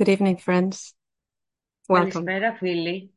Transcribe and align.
Good 0.00 0.18
evening, 0.18 0.36
friends. 0.38 0.94
Welcome. 1.86 2.10
Καλησπέρα 2.10 2.54
φίλοι 2.54 3.14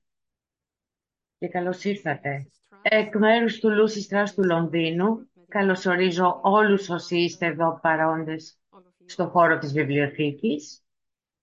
και 1.37 1.47
καλώς 1.47 1.83
ήρθατε. 1.83 2.47
Εκ 2.81 3.15
μέρους 3.15 3.59
του 3.59 3.69
Λούσι 3.69 4.07
Τρας 4.07 4.33
του 4.33 4.43
Λονδίνου, 4.43 5.29
καλωσορίζω 5.47 6.39
όλους 6.43 6.89
όσοι 6.89 7.17
είστε 7.17 7.45
εδώ 7.45 7.79
παρόντες 7.81 8.57
στο 9.05 9.27
χώρο 9.27 9.57
της 9.57 9.73
βιβλιοθήκης 9.73 10.83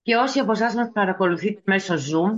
και 0.03 0.17
όσοι 0.17 0.39
από 0.39 0.53
εσάς 0.53 0.75
μας 0.75 0.91
παρακολουθείτε 0.93 1.61
μέσω 1.65 1.95
Zoom 1.95 2.33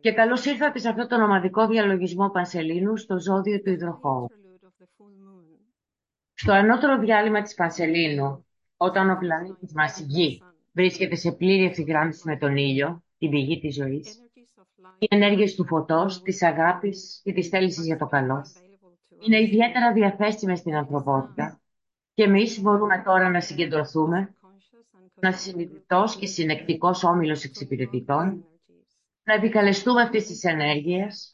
και 0.00 0.12
καλώς 0.12 0.44
ήρθατε 0.44 0.78
σε 0.78 0.88
αυτό 0.88 1.06
το 1.06 1.24
ομαδικό 1.24 1.66
διαλογισμό 1.66 2.30
Πανσελίνου 2.30 2.96
στο 2.96 3.20
ζώδιο 3.20 3.60
του 3.60 3.70
υδροχώου. 3.70 4.26
Στο 6.34 6.52
ανώτερο 6.52 6.98
διάλειμμα 6.98 7.42
της 7.42 7.54
Πανσελίνου, 7.54 8.46
όταν 8.76 9.10
ο 9.10 9.16
πλανήτης 9.18 9.72
μας 9.72 9.98
η 9.98 10.02
Γη 10.02 10.42
βρίσκεται 10.78 11.14
σε 11.14 11.32
πλήρη 11.32 11.64
ευθυγράμμιση 11.64 12.22
με 12.24 12.36
τον 12.36 12.56
ήλιο, 12.56 13.02
την 13.18 13.30
πηγή 13.30 13.60
της 13.60 13.74
ζωής, 13.74 14.22
οι 14.98 15.06
ενέργειες 15.10 15.54
του 15.54 15.66
φωτός, 15.66 16.22
της 16.22 16.42
αγάπης 16.42 17.20
και 17.24 17.32
της 17.32 17.48
θέλησης 17.48 17.86
για 17.86 17.98
το 17.98 18.06
καλό. 18.06 18.44
Είναι 19.26 19.42
ιδιαίτερα 19.42 19.92
διαθέσιμες 19.92 20.58
στην 20.58 20.76
ανθρωπότητα 20.76 21.60
και 22.14 22.22
εμείς 22.22 22.60
μπορούμε 22.60 23.02
τώρα 23.04 23.30
να 23.30 23.40
συγκεντρωθούμε, 23.40 24.34
να 25.20 25.32
συνειδητός 25.32 26.16
και 26.16 26.26
συνεκτικός 26.26 27.04
όμιλος 27.04 27.44
εξυπηρετητών, 27.44 28.44
να 29.22 29.34
επικαλεστούμε 29.34 30.02
αυτές 30.02 30.26
τις 30.26 30.44
ενέργειες 30.44 31.32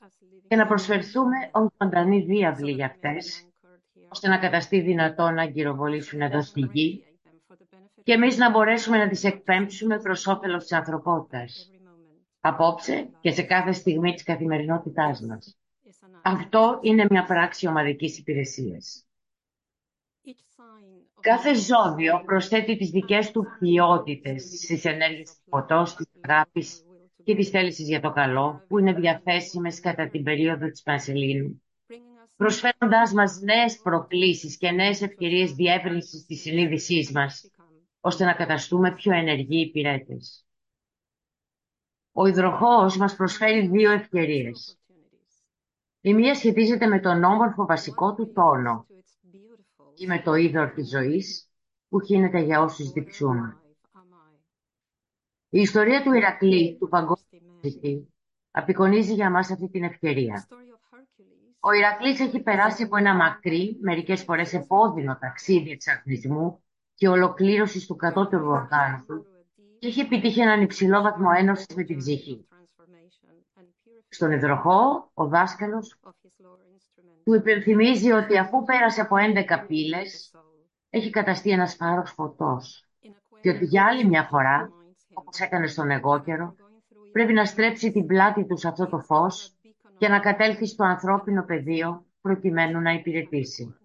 και 0.48 0.56
να 0.56 0.66
προσφερθούμε 0.66 1.36
ως 1.52 1.68
ζωντανή 1.82 2.20
διάβλη 2.20 2.72
για 2.72 2.86
αυτές, 2.86 3.48
ώστε 4.08 4.28
να 4.28 4.38
καταστεί 4.38 4.80
δυνατό 4.80 5.30
να 5.30 5.42
αγκυροβολήσουν 5.42 6.20
εδώ 6.20 6.42
στη 6.42 6.60
γη 6.72 7.13
και 8.04 8.12
εμείς 8.12 8.36
να 8.36 8.50
μπορέσουμε 8.50 8.96
να 8.98 9.08
τις 9.08 9.24
εκπέμψουμε 9.24 9.98
προς 9.98 10.26
όφελος 10.26 10.62
της 10.62 10.72
ανθρωπότητας. 10.72 11.70
Απόψε 12.40 13.08
και 13.20 13.30
σε 13.30 13.42
κάθε 13.42 13.72
στιγμή 13.72 14.12
της 14.12 14.22
καθημερινότητάς 14.22 15.20
μας. 15.20 15.58
Αυτό 16.22 16.78
είναι 16.82 17.06
μια 17.10 17.24
πράξη 17.24 17.66
ομαδικής 17.66 18.18
υπηρεσίας. 18.18 19.06
Κάθε 21.20 21.54
ζώδιο 21.54 22.22
προσθέτει 22.24 22.76
τις 22.76 22.90
δικές 22.90 23.30
του 23.30 23.46
ποιότητες 23.58 24.42
στις 24.42 24.84
ενέργειες 24.84 25.30
του 25.30 25.50
φωτός, 25.50 25.94
της 25.94 26.06
αγάπης 26.20 26.82
και 27.24 27.34
της 27.34 27.48
θέλησης 27.48 27.88
για 27.88 28.00
το 28.00 28.10
καλό, 28.12 28.64
που 28.68 28.78
είναι 28.78 28.92
διαθέσιμες 28.92 29.80
κατά 29.80 30.08
την 30.08 30.22
περίοδο 30.22 30.68
της 30.68 30.82
Πανσελίνου, 30.82 31.62
προσφέροντάς 32.36 33.12
μας 33.12 33.40
νέες 33.40 33.78
προκλήσεις 33.78 34.56
και 34.56 34.70
νέες 34.70 35.02
ευκαιρίες 35.02 35.52
διεύρυνσης 35.52 36.26
της 36.26 36.40
συνείδησής 36.40 37.10
μας, 37.10 37.50
ώστε 38.06 38.24
να 38.24 38.34
καταστούμε 38.34 38.94
πιο 38.94 39.12
ενεργοί 39.12 39.60
υπηρέτες. 39.60 40.44
Ο 42.12 42.26
υδροχόος 42.26 42.96
μας 42.96 43.16
προσφέρει 43.16 43.66
δύο 43.66 43.90
ευκαιρίες. 43.90 44.78
Η 46.00 46.14
μία 46.14 46.34
σχετίζεται 46.34 46.86
με 46.86 47.00
τον 47.00 47.24
όμορφο 47.24 47.66
βασικό 47.66 48.14
του 48.14 48.32
τόνο 48.32 48.86
ή 49.94 50.06
με 50.06 50.22
το 50.22 50.34
είδωρ 50.34 50.70
της 50.70 50.88
ζωής 50.88 51.50
που 51.88 52.00
χύνεται 52.00 52.38
για 52.38 52.60
όσους 52.60 52.90
διψούν. 52.90 53.60
Η 55.48 55.60
ιστορία 55.60 56.02
του 56.02 56.12
Ηρακλή, 56.12 56.76
του 56.78 56.88
παγκόσμιου 56.88 58.12
απεικονίζει 58.50 59.14
για 59.14 59.30
μας 59.30 59.50
αυτή 59.50 59.68
την 59.68 59.84
ευκαιρία. 59.84 60.48
Ο 61.60 61.72
Ηρακλής 61.72 62.20
έχει 62.20 62.42
περάσει 62.42 62.82
από 62.82 62.96
ένα 62.96 63.14
μακρύ, 63.14 63.78
μερικές 63.80 64.22
φορές 64.22 64.52
επώδυνο 64.52 65.18
ταξίδι 65.20 65.70
εξαρχνισμού 65.70 66.63
και 67.04 67.10
ολοκλήρωση 67.10 67.86
του 67.86 67.96
κατώτερου 67.96 68.46
οργάνου 68.46 69.04
του 69.06 69.26
και 69.78 69.86
έχει 69.86 70.00
επιτύχει 70.00 70.40
έναν 70.40 70.62
υψηλό 70.62 71.02
βαθμό 71.02 71.28
ένωσης 71.36 71.66
με 71.76 71.84
την 71.84 71.96
ψυχή. 71.96 72.46
Στον 74.08 74.30
υδροχό, 74.32 75.10
ο 75.14 75.26
δάσκαλος 75.26 75.98
του 77.24 77.34
υπενθυμίζει 77.34 78.10
ότι 78.10 78.38
αφού 78.38 78.64
πέρασε 78.64 79.00
από 79.00 79.16
11 79.18 79.64
πύλες, 79.66 80.34
έχει 80.90 81.10
καταστεί 81.10 81.50
ένας 81.50 81.74
φάρος 81.74 82.10
φωτός 82.10 82.86
και 83.40 83.50
ότι 83.50 83.64
για 83.64 83.84
άλλη 83.84 84.06
μια 84.06 84.22
φορά, 84.22 84.70
όπως 85.14 85.40
έκανε 85.40 85.66
στον 85.66 85.90
εγώκερο, 85.90 86.54
πρέπει 87.12 87.32
να 87.32 87.44
στρέψει 87.44 87.92
την 87.92 88.06
πλάτη 88.06 88.46
του 88.46 88.56
σε 88.56 88.68
αυτό 88.68 88.86
το 88.86 88.98
φως 88.98 89.56
και 89.98 90.08
να 90.08 90.20
κατέλθει 90.20 90.66
στο 90.66 90.84
ανθρώπινο 90.84 91.44
πεδίο 91.44 92.06
προκειμένου 92.20 92.80
να 92.80 92.92
υπηρετήσει. 92.92 93.76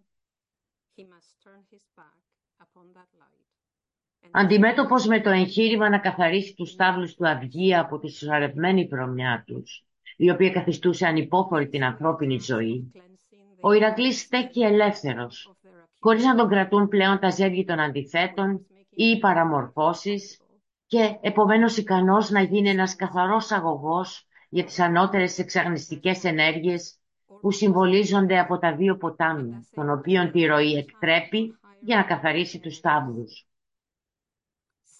Αντιμέτωπος 4.31 5.05
με 5.05 5.21
το 5.21 5.29
εγχείρημα 5.29 5.89
να 5.89 5.99
καθαρίσει 5.99 6.55
τους 6.55 6.69
στάβλους 6.69 7.15
του 7.15 7.27
αυγή 7.27 7.75
από 7.75 7.99
τη 7.99 8.09
συσσωρευμένη 8.09 8.87
προμιά 8.87 9.43
τους, 9.47 9.85
η 10.17 10.29
οποία 10.29 10.49
καθιστούσε 10.49 11.05
ανυπόφορη 11.05 11.67
την 11.67 11.83
ανθρώπινη 11.83 12.39
ζωή, 12.39 12.91
ο 13.61 13.71
Ηρακλής 13.71 14.19
στέκει 14.19 14.61
ελεύθερος, 14.61 15.53
χωρίς 15.99 16.23
να 16.23 16.35
τον 16.35 16.49
κρατούν 16.49 16.87
πλέον 16.87 17.19
τα 17.19 17.29
ζεύγη 17.29 17.65
των 17.65 17.79
αντιθέτων 17.79 18.65
ή 18.89 19.03
οι 19.03 19.19
παραμορφώσεις 19.19 20.39
και 20.87 21.17
επομένως 21.21 21.77
ικανός 21.77 22.29
να 22.29 22.41
γίνει 22.41 22.69
ένας 22.69 22.95
καθαρός 22.95 23.51
αγωγός 23.51 24.27
για 24.49 24.63
τις 24.63 24.79
ανώτερες 24.79 25.37
εξαγνιστικές 25.37 26.23
ενέργειες 26.23 26.99
που 27.41 27.51
συμβολίζονται 27.51 28.39
από 28.39 28.57
τα 28.57 28.75
δύο 28.75 28.97
ποτάμια, 28.97 29.65
των 29.71 29.89
οποίων 29.89 30.31
τη 30.31 30.45
ροή 30.45 30.73
εκτρέπει 30.73 31.58
για 31.81 31.95
να 31.95 32.03
καθαρίσει 32.03 32.59
τους 32.59 32.75
στάβλους. 32.75 33.47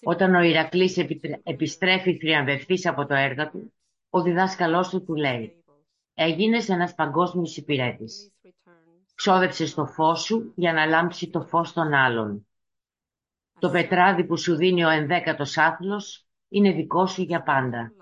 Όταν 0.02 0.34
ο 0.34 0.40
Ηρακλής 0.40 0.96
επιστρέφει 1.42 2.16
θριαμβευτής 2.18 2.86
από 2.86 3.06
το 3.06 3.14
έργο 3.14 3.50
του, 3.50 3.72
ο 4.10 4.22
διδάσκαλός 4.22 4.88
του 4.88 5.04
του 5.04 5.14
λέει 5.14 5.64
«Έγινες 6.14 6.68
ένας 6.68 6.94
παγκόσμιος 6.94 7.56
υπηρέτης. 7.56 8.32
Ξόδεψες 9.14 9.74
το 9.74 9.86
φως 9.86 10.22
σου 10.22 10.52
για 10.56 10.72
να 10.72 10.86
λάμψει 10.86 11.30
το 11.30 11.42
φως 11.42 11.72
των 11.72 11.92
άλλων. 11.92 12.46
Το 13.58 13.70
πετράδι 13.70 14.24
που 14.24 14.36
σου 14.36 14.56
δίνει 14.56 14.84
ο 14.84 14.88
ενδέκατος 14.88 15.56
άθλος 15.56 16.26
είναι 16.48 16.72
δικό 16.72 17.06
σου 17.06 17.22
για 17.22 17.42
πάντα». 17.42 17.92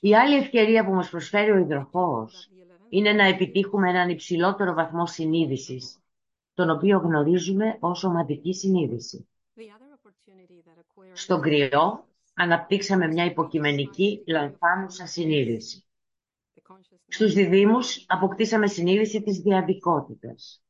Η 0.00 0.14
άλλη 0.14 0.36
ευκαιρία 0.36 0.84
που 0.84 0.92
μας 0.92 1.10
προσφέρει 1.10 1.50
ο 1.50 1.58
υδροχώος 1.58 2.50
είναι 2.88 3.12
να 3.12 3.24
επιτύχουμε 3.24 3.90
έναν 3.90 4.08
υψηλότερο 4.08 4.74
βαθμό 4.74 5.06
συνείδησης, 5.06 5.98
τον 6.58 6.70
οποίο 6.70 6.98
γνωρίζουμε 6.98 7.76
ως 7.80 8.04
ομαδική 8.04 8.54
συνείδηση. 8.54 9.28
Στον 11.12 11.40
κρυό 11.40 12.08
αναπτύξαμε 12.34 13.06
μια 13.06 13.24
υποκειμενική 13.24 14.24
λανθάνουσα 14.26 15.06
συνείδηση. 15.06 15.84
Στους 17.08 17.32
διδήμους 17.32 18.04
αποκτήσαμε 18.08 18.66
συνείδηση 18.66 19.22
της 19.22 19.38
διαδικότητας. 19.38 20.62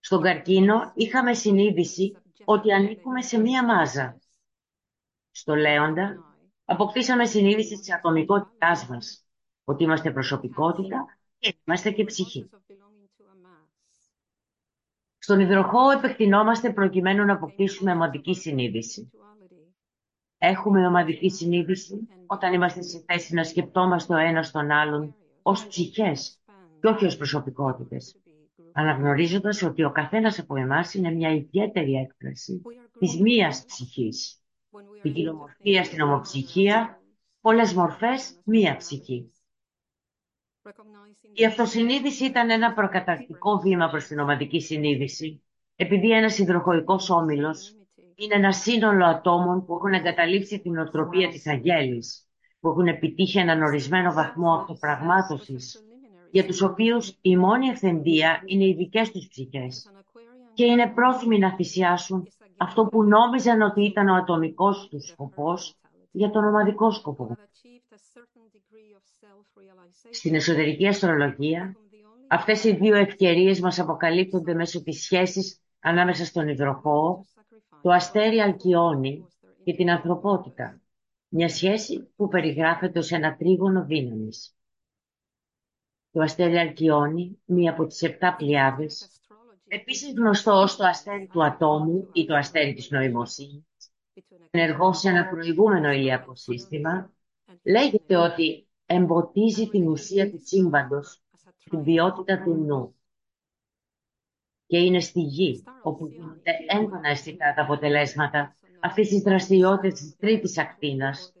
Στον 0.00 0.22
καρκίνο 0.22 0.92
είχαμε 0.94 1.34
συνείδηση 1.34 2.16
ότι 2.44 2.72
ανήκουμε 2.72 3.22
σε 3.22 3.38
μία 3.38 3.64
μάζα. 3.64 4.18
Στο 5.30 5.54
λέοντα 5.54 6.24
αποκτήσαμε 6.64 7.26
συνείδηση 7.26 7.78
της 7.78 7.92
ατομικότητάς 7.92 8.86
μας, 8.88 9.24
ότι 9.64 9.82
είμαστε 9.84 10.12
προσωπικότητα 10.12 11.04
και 11.38 11.56
είμαστε 11.64 11.90
και 11.90 12.04
ψυχή. 12.04 12.48
Στον 15.24 15.40
υδροχό 15.40 15.90
επεκτηνόμαστε 15.90 16.72
προκειμένου 16.72 17.24
να 17.24 17.32
αποκτήσουμε 17.32 17.92
ομαδική 17.92 18.34
συνείδηση. 18.34 19.10
Έχουμε 20.38 20.86
ομαδική 20.86 21.30
συνείδηση 21.30 22.08
όταν 22.26 22.52
είμαστε 22.52 22.82
σε 22.82 23.04
θέση 23.06 23.34
να 23.34 23.44
σκεπτόμαστε 23.44 24.14
ο 24.14 24.16
ένας 24.16 24.50
τον 24.50 24.70
άλλον 24.70 25.14
ως 25.42 25.66
ψυχές 25.66 26.38
και 26.80 26.86
όχι 26.86 27.04
ως 27.04 27.16
προσωπικότητες, 27.16 28.16
αναγνωρίζοντας 28.72 29.62
ότι 29.62 29.84
ο 29.84 29.90
καθένας 29.92 30.38
από 30.38 30.56
εμάς 30.56 30.94
είναι 30.94 31.10
μια 31.10 31.34
ιδιαίτερη 31.34 31.92
έκφραση 31.94 32.62
της 32.98 33.20
μίας 33.20 33.64
ψυχής. 33.66 34.42
Η 35.02 35.10
κοινομορφία 35.10 35.84
στην 35.84 36.00
ομοψυχία, 36.00 37.00
πολλές 37.40 37.72
μορφές, 37.72 38.40
μία 38.44 38.76
ψυχή. 38.76 39.32
Η 41.32 41.44
αυτοσυνείδηση 41.44 42.24
ήταν 42.24 42.50
ένα 42.50 42.72
προκαταρκτικό 42.72 43.58
βήμα 43.58 43.88
προς 43.88 44.06
την 44.06 44.18
ομαδική 44.18 44.60
συνείδηση, 44.60 45.42
επειδή 45.76 46.10
ένας 46.10 46.38
υδροχοϊκός 46.38 47.10
όμιλος 47.10 47.76
είναι 48.14 48.34
ένα 48.34 48.52
σύνολο 48.52 49.04
ατόμων 49.04 49.64
που 49.64 49.74
έχουν 49.74 49.92
εγκαταλείψει 49.92 50.60
την 50.60 50.78
οτροπία 50.78 51.28
της 51.28 51.46
αγέλης, 51.46 52.28
που 52.60 52.68
έχουν 52.68 52.86
επιτύχει 52.86 53.38
έναν 53.38 53.62
ορισμένο 53.62 54.12
βαθμό 54.12 54.52
αυτοπραγμάτωσης, 54.52 55.84
για 56.30 56.46
τους 56.46 56.62
οποίους 56.62 57.18
η 57.20 57.36
μόνη 57.36 57.68
ευθεντία 57.68 58.42
είναι 58.46 58.64
οι 58.64 58.74
δικές 58.74 59.10
τους 59.10 59.28
ψυχές 59.28 59.90
και 60.54 60.64
είναι 60.64 60.92
πρόθυμοι 60.94 61.38
να 61.38 61.54
θυσιάσουν 61.54 62.28
αυτό 62.56 62.84
που 62.84 63.04
νόμιζαν 63.04 63.62
ότι 63.62 63.84
ήταν 63.84 64.08
ο 64.08 64.14
ατομικός 64.14 64.88
τους 64.90 65.06
σκοπός 65.06 65.76
για 66.10 66.30
τον 66.30 66.44
ομαδικό 66.44 66.90
σκοπό. 66.90 67.36
Στην 70.10 70.34
εσωτερική 70.34 70.86
αστρολογία, 70.86 71.76
αυτές 72.28 72.64
οι 72.64 72.74
δύο 72.74 72.96
ευκαιρίες 72.96 73.60
μας 73.60 73.78
αποκαλύπτονται 73.78 74.54
μέσω 74.54 74.82
της 74.82 75.02
σχέσης 75.02 75.60
ανάμεσα 75.80 76.24
στον 76.24 76.48
υδροχώο, 76.48 77.26
το 77.82 77.90
αστέρι 77.90 78.40
Αλκιόνι 78.40 79.26
και 79.64 79.74
την 79.74 79.90
ανθρωπότητα. 79.90 80.80
Μια 81.28 81.48
σχέση 81.48 82.12
που 82.16 82.28
περιγράφεται 82.28 82.98
ως 82.98 83.10
ένα 83.10 83.36
τρίγωνο 83.36 83.84
δύναμης. 83.84 84.56
Το 86.10 86.20
αστέρι 86.20 86.56
Αλκιόνι, 86.58 87.42
μία 87.44 87.70
από 87.70 87.86
τις 87.86 88.02
επτά 88.02 88.34
πλειάδες, 88.34 89.20
επίσης 89.68 90.12
γνωστό 90.12 90.52
ως 90.52 90.76
το 90.76 90.84
αστέρι 90.84 91.26
του 91.26 91.44
ατόμου 91.44 92.08
ή 92.12 92.26
το 92.26 92.34
αστέρι 92.34 92.72
της 92.72 92.90
νοημοσύνης, 92.90 93.64
ενεργό 94.50 94.92
σε 94.92 95.08
ένα 95.08 95.28
προηγούμενο 95.28 95.90
ηλιακό 95.90 96.34
σύστημα, 96.34 97.12
λέγεται 97.62 98.16
ότι 98.16 98.66
εμποτίζει 98.86 99.68
την 99.68 99.88
ουσία 99.88 100.30
του 100.30 100.40
σύμπαντος, 100.44 101.22
την 101.70 101.82
ποιότητα 101.82 102.42
του 102.42 102.54
νου. 102.54 102.94
Και 104.66 104.78
είναι 104.78 105.00
στη 105.00 105.20
γη, 105.20 105.62
όπου 105.82 106.06
γίνονται 106.06 106.50
έντονα 106.68 107.08
αισθητά 107.08 107.54
τα 107.56 107.62
αποτελέσματα 107.62 108.56
αυτής 108.80 109.08
της 109.08 109.22
δραστηριότητας 109.22 110.00
της 110.00 110.16
τρίτης 110.16 110.58
ακτίνας, 110.58 111.32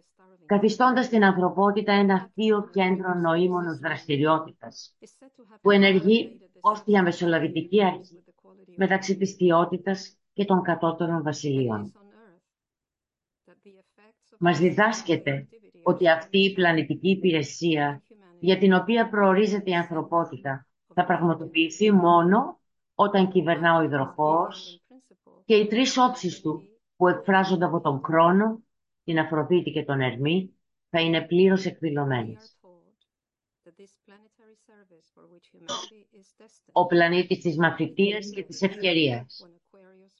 καθιστώντας 0.46 1.08
την 1.08 1.24
ανθρωπότητα 1.24 1.92
ένα 1.92 2.30
θείο 2.34 2.68
κέντρο 2.72 3.14
νοήμονος 3.14 3.78
δραστηριότητας, 3.78 4.96
που 5.60 5.70
ενεργεί 5.70 6.40
ως 6.60 6.84
διαμεσολαβητική 6.84 7.84
αρχή 7.84 8.24
μεταξύ 8.76 9.16
της 9.16 9.36
ποιότητας 9.36 10.16
και 10.32 10.44
των 10.44 10.62
κατώτερων 10.62 11.22
βασιλείων. 11.22 11.92
Μας 14.38 14.58
διδάσκεται 14.58 15.48
ότι 15.82 16.08
αυτή 16.08 16.38
η 16.38 16.52
πλανητική 16.52 17.10
υπηρεσία 17.10 18.02
για 18.40 18.58
την 18.58 18.72
οποία 18.72 19.08
προορίζεται 19.08 19.70
η 19.70 19.74
ανθρωπότητα 19.74 20.66
θα 20.94 21.04
πραγματοποιηθεί 21.04 21.92
μόνο 21.92 22.60
όταν 22.94 23.30
κυβερνά 23.30 23.76
ο 23.76 23.82
υδροχός 23.82 24.82
και 25.44 25.54
οι 25.54 25.66
τρεις 25.66 25.96
όψεις 25.98 26.40
του 26.40 26.62
που 26.96 27.08
εκφράζονται 27.08 27.64
από 27.64 27.80
τον 27.80 28.00
χρόνο, 28.04 28.62
την 29.04 29.18
Αφροδίτη 29.18 29.70
και 29.70 29.84
τον 29.84 30.00
Ερμή 30.00 30.56
θα 30.90 31.00
είναι 31.00 31.20
πλήρως 31.20 31.64
εκδηλωμένες. 31.64 32.56
Ο 36.72 36.86
πλανήτης 36.86 37.40
της 37.40 37.56
μαθητείας 37.56 38.30
και 38.30 38.42
της 38.42 38.62
ευκαιρίας, 38.62 39.46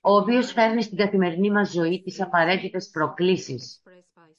ο 0.00 0.17
οποίος 0.17 0.53
φέρνει 0.53 0.82
στην 0.82 0.97
καθημερινή 0.97 1.50
μας 1.50 1.70
ζωή 1.70 2.03
τις 2.03 2.20
απαραίτητες 2.20 2.91
προκλήσεις, 2.91 3.82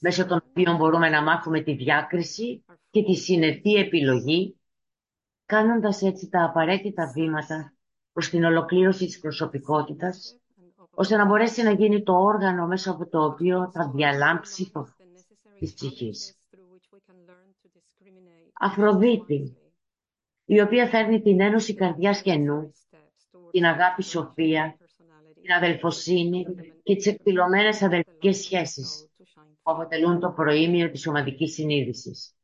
μέσω 0.06 0.26
των 0.26 0.44
οποίων 0.50 0.76
μπορούμε 0.76 1.08
να 1.08 1.22
μάθουμε 1.22 1.60
τη 1.60 1.74
διάκριση 1.74 2.64
και 2.90 3.02
τη 3.02 3.14
συνετή 3.14 3.74
επιλογή, 3.74 4.56
κάνοντας 5.46 6.02
έτσι 6.02 6.28
τα 6.28 6.44
απαραίτητα 6.44 7.12
βήματα 7.14 7.74
προς 8.12 8.28
την 8.28 8.44
ολοκλήρωση 8.44 9.06
της 9.06 9.18
προσωπικότητας, 9.18 10.38
ώστε 10.94 11.16
να 11.16 11.26
μπορέσει 11.26 11.62
να 11.62 11.70
γίνει 11.70 12.02
το 12.02 12.12
όργανο 12.12 12.66
μέσα 12.66 12.90
από 12.90 13.08
το 13.08 13.24
οποίο 13.24 13.70
θα 13.72 13.90
διαλάμψει 13.94 14.70
το 14.72 14.88
της 15.58 15.74
ψυχής. 15.74 16.38
Αφροδίτη, 18.60 19.56
η 20.44 20.60
οποία 20.60 20.86
φέρνει 20.86 21.22
την 21.22 21.40
ένωση 21.40 21.74
καρδιάς 21.74 22.22
και 22.22 22.34
νου, 22.34 22.72
την 23.50 23.64
αγάπη 23.64 24.02
σοφία, 24.02 24.76
την 25.42 25.52
αδελφοσύνη 25.52 26.44
και 26.82 26.96
τις 26.96 27.06
εκπληρωμένες 27.06 27.82
αδελφικές 27.82 28.36
σχέσεις 28.36 29.08
που 29.64 29.70
αποτελούν 29.70 30.20
το 30.20 30.30
προήμιο 30.30 30.90
της 30.90 31.06
ομαδικής 31.06 31.52
συνείδησης. 31.52 32.36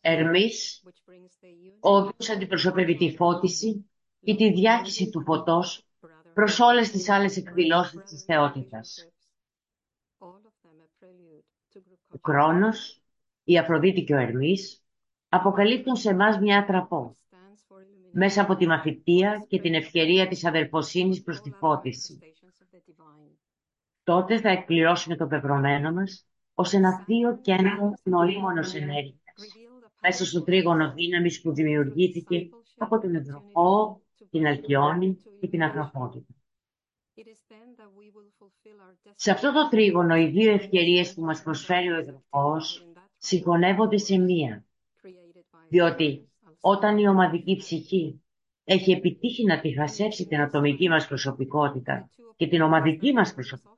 Ερμής, 0.00 0.82
ο 1.80 1.96
οποίος 1.96 2.30
αντιπροσωπεύει 2.30 2.96
τη 2.96 3.16
φώτιση 3.16 3.90
ή 4.20 4.36
τη 4.36 4.52
διάχυση 4.52 5.10
του 5.10 5.22
φωτός 5.22 5.86
προς 6.34 6.60
όλες 6.60 6.90
τις 6.90 7.08
άλλες 7.08 7.36
εκδηλώσεις 7.36 8.02
της 8.04 8.24
θεότητας. 8.24 9.08
Ο 12.08 12.18
Κρόνος, 12.18 13.02
η 13.44 13.58
Αφροδίτη 13.58 14.04
και 14.04 14.14
ο 14.14 14.18
Ερμής 14.18 14.84
αποκαλύπτουν 15.28 15.96
σε 15.96 16.10
εμάς 16.10 16.38
μια 16.38 16.58
ατραπό 16.58 17.16
μέσα 18.10 18.42
από 18.42 18.56
τη 18.56 18.66
μαθητεία 18.66 19.44
και 19.48 19.60
την 19.60 19.74
ευκαιρία 19.74 20.28
της 20.28 20.44
αδελφοσύνης 20.44 21.22
προς 21.22 21.40
τη 21.40 21.50
φώτιση. 21.50 22.18
Τότε 24.06 24.40
θα 24.40 24.48
εκπληρώσουμε 24.48 25.16
το 25.16 25.26
πεπρωμένο 25.26 25.92
μας 25.92 26.26
ως 26.54 26.72
ένα 26.72 26.98
θείο 27.04 27.38
κέντρο 27.40 27.94
νοήμονος 28.02 28.74
ενέργειας 28.74 29.22
μέσα 30.02 30.24
στο 30.24 30.42
τρίγωνο 30.42 30.92
δύναμης 30.92 31.40
που 31.40 31.52
δημιουργήθηκε 31.52 32.48
από 32.78 33.00
τον 33.00 33.14
Ευρωπό, 33.14 34.00
την 34.30 34.46
Αλκιόνη 34.46 35.18
και 35.40 35.48
την 35.48 35.62
Ανθρωπότητα. 35.62 36.34
Σε 39.14 39.30
αυτό 39.30 39.52
το 39.52 39.68
τρίγωνο 39.68 40.16
οι 40.16 40.26
δύο 40.26 40.52
ευκαιρίες 40.52 41.14
που 41.14 41.22
μας 41.22 41.42
προσφέρει 41.42 41.90
ο 41.90 41.96
Ευρωπός 41.96 42.86
συγχωνεύονται 43.16 43.98
σε 43.98 44.18
μία. 44.18 44.64
Διότι 45.68 46.28
όταν 46.60 46.98
η 46.98 47.08
ομαδική 47.08 47.56
ψυχή 47.56 48.22
έχει 48.64 48.92
επιτύχει 48.92 49.44
να 49.44 49.60
τη 49.60 49.72
χασέψει 49.72 50.26
την 50.26 50.40
ατομική 50.40 50.88
μας 50.88 51.06
προσωπικότητα 51.06 52.10
και 52.36 52.46
την 52.46 52.60
ομαδική 52.60 53.12
μας 53.12 53.34
προσωπικότητα 53.34 53.76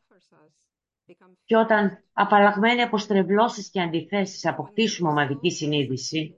και 1.44 1.56
όταν 1.56 2.04
απαλλαγμένοι 2.12 2.82
από 2.82 2.98
στρεβλώσεις 2.98 3.70
και 3.70 3.80
αντιθέσεις 3.80 4.46
αποκτήσουμε 4.46 5.08
ομαδική 5.08 5.50
συνείδηση, 5.50 6.34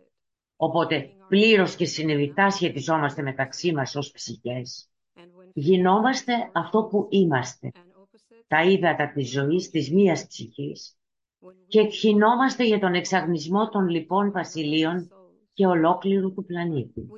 οπότε 0.57 1.11
πλήρως 1.29 1.77
και 1.77 1.85
συνειδητά 1.85 2.51
σχετιζόμαστε 2.51 3.23
μεταξύ 3.23 3.73
μας 3.73 3.95
ως 3.95 4.11
ψυχές, 4.11 4.91
γινόμαστε 5.53 6.33
αυτό 6.53 6.85
που 6.85 7.07
είμαστε, 7.11 7.73
τα 8.47 8.63
ύδατα 8.63 9.13
της 9.13 9.31
ζωής 9.31 9.71
της 9.71 9.93
μίας 9.93 10.27
ψυχής 10.27 10.95
και 11.67 11.81
εκχυνόμαστε 11.81 12.65
για 12.65 12.79
τον 12.79 12.95
εξαγνισμό 12.95 13.69
των 13.69 13.89
λοιπών 13.89 14.31
βασιλείων 14.33 15.09
και 15.53 15.67
ολόκληρου 15.67 16.33
του 16.33 16.45
πλανήτη. 16.45 17.09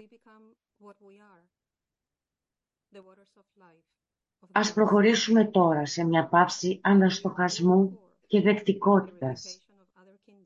Ας 4.53 4.73
προχωρήσουμε 4.73 5.45
τώρα 5.45 5.87
σε 5.87 6.05
μια 6.05 6.29
παύση 6.29 6.81
αναστοχασμού 6.83 7.99
και 8.27 8.41
δεκτικότητας 8.41 9.59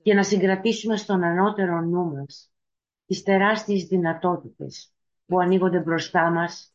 και 0.02 0.14
να 0.14 0.22
συγκρατήσουμε 0.22 0.96
στον 0.96 1.22
ανώτερο 1.22 1.80
νου 1.80 2.04
μας 2.04 2.50
τις 3.06 3.22
τεράστιες 3.22 3.84
δυνατότητες 3.84 4.92
που 5.26 5.38
ανοίγονται 5.40 5.78
μπροστά 5.78 6.30
μας 6.30 6.72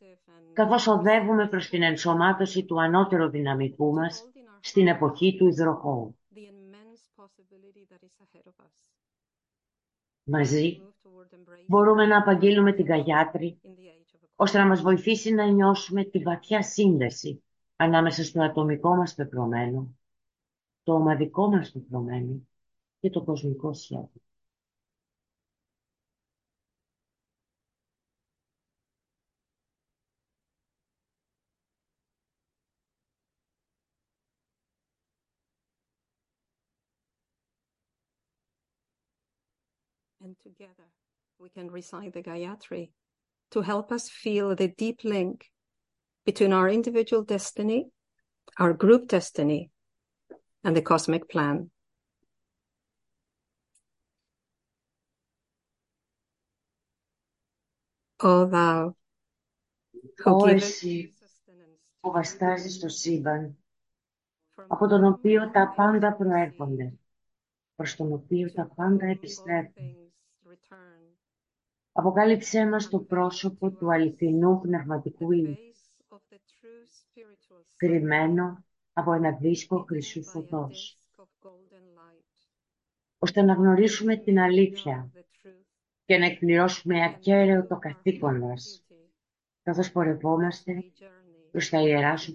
καθώς 0.52 0.86
οδεύουμε 0.86 1.48
προς 1.48 1.68
την 1.68 1.82
ενσωμάτωση 1.82 2.64
του 2.64 2.82
ανώτερου 2.82 3.30
δυναμικού 3.30 3.92
μας 3.92 4.30
στην 4.60 4.88
εποχή 4.88 5.36
του 5.36 5.46
υδροχώου. 5.46 6.16
Μαζί 10.24 10.80
μπορούμε 11.66 12.06
να 12.06 12.18
απαγγείλουμε 12.18 12.72
την 12.72 12.86
Καγιάτρη 12.86 13.60
ώστε 14.42 14.58
να 14.58 14.66
μας 14.66 14.80
βοηθήσει 14.80 15.32
να 15.32 15.46
νιώσουμε 15.46 16.04
τη 16.04 16.18
βαθιά 16.18 16.62
σύνδεση 16.62 17.42
ανάμεσα 17.76 18.24
στο 18.24 18.42
ατομικό 18.42 18.94
μας 18.96 19.14
πεπρωμένο, 19.14 19.96
το 20.82 20.94
ομαδικό 20.94 21.48
μας 21.48 21.72
πεπρωμένο 21.72 22.48
και 23.00 23.10
το 23.10 23.24
κοσμικό 23.24 23.72
σχέδιο. 23.72 24.20
And 40.24 40.36
together 40.48 40.88
we 41.38 41.48
can 41.56 41.68
recite 41.70 42.12
the 42.12 42.22
Gayatri 42.22 42.90
to 43.51 43.61
help 43.61 43.91
us 43.91 44.09
feel 44.09 44.55
the 44.55 44.67
deep 44.67 45.03
link 45.03 45.45
between 46.25 46.51
our 46.53 46.69
individual 46.69 47.23
destiny, 47.23 47.89
our 48.59 48.73
group 48.73 49.07
destiny, 49.07 49.71
and 50.63 50.75
the 50.75 50.81
cosmic 50.81 51.29
plan. 51.29 51.69
O 58.19 58.45
thou 58.45 58.95
who 60.23 60.47
εσύ 60.47 61.13
που 61.99 62.11
βαστάζεις 62.11 62.79
το 62.79 62.89
σύμπαν, 62.89 63.57
από 64.67 64.87
τον 64.87 65.03
οποίο 65.03 65.51
τα 65.51 65.73
πάντα 65.75 66.13
προέρχονται, 66.13 66.93
προς 67.75 67.95
τον 67.95 68.13
οποίο 68.13 68.51
τα 68.51 68.71
πάντα 68.75 69.05
επιστρέφουν. 69.05 70.00
Αποκάλυψέ 71.92 72.66
μας 72.66 72.88
το 72.88 72.98
πρόσωπο 72.98 73.70
του 73.70 73.92
αληθινού 73.92 74.60
πνευματικού 74.60 75.32
ήλιου, 75.32 75.56
κρυμμένο 77.76 78.64
από 78.92 79.12
ένα 79.12 79.30
δίσκο 79.30 79.78
χρυσού 79.78 80.24
φωτός, 80.24 80.98
ώστε 83.18 83.42
να 83.42 83.54
γνωρίσουμε 83.54 84.16
την 84.16 84.38
αλήθεια 84.38 85.10
και 86.04 86.18
να 86.18 86.26
εκπληρώσουμε 86.26 87.04
ακέραιο 87.04 87.66
το 87.66 87.76
καθήκον 87.76 88.38
μας, 88.38 88.84
καθώς 89.62 89.92
πορευόμαστε 89.92 90.84
προς 91.50 91.68
τα 91.68 91.80
ιερά 91.80 92.16
σου 92.16 92.34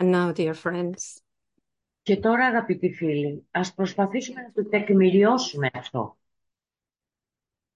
And 0.00 0.10
now, 0.10 0.32
dear 0.32 0.54
friends, 0.54 1.20
Και 2.02 2.16
τώρα, 2.16 2.46
αγαπητοί 2.46 2.92
φίλοι, 2.92 3.46
ας 3.50 3.74
προσπαθήσουμε 3.74 4.40
να 4.40 4.52
το 4.52 4.68
τεκμηριώσουμε 4.68 5.68
αυτό. 5.72 6.16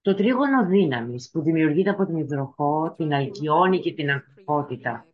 Το 0.01 0.15
τρίγωνο 0.15 0.65
δύναμης 0.65 1.29
που 1.29 1.41
δημιουργείται 1.41 1.89
από 1.89 2.05
την 2.05 2.17
υδροχό, 2.17 2.93
την 2.97 3.13
αλκιόνη 3.13 3.79
και 3.79 3.93
την 3.93 4.11
ανθρωπότητα 4.11 5.05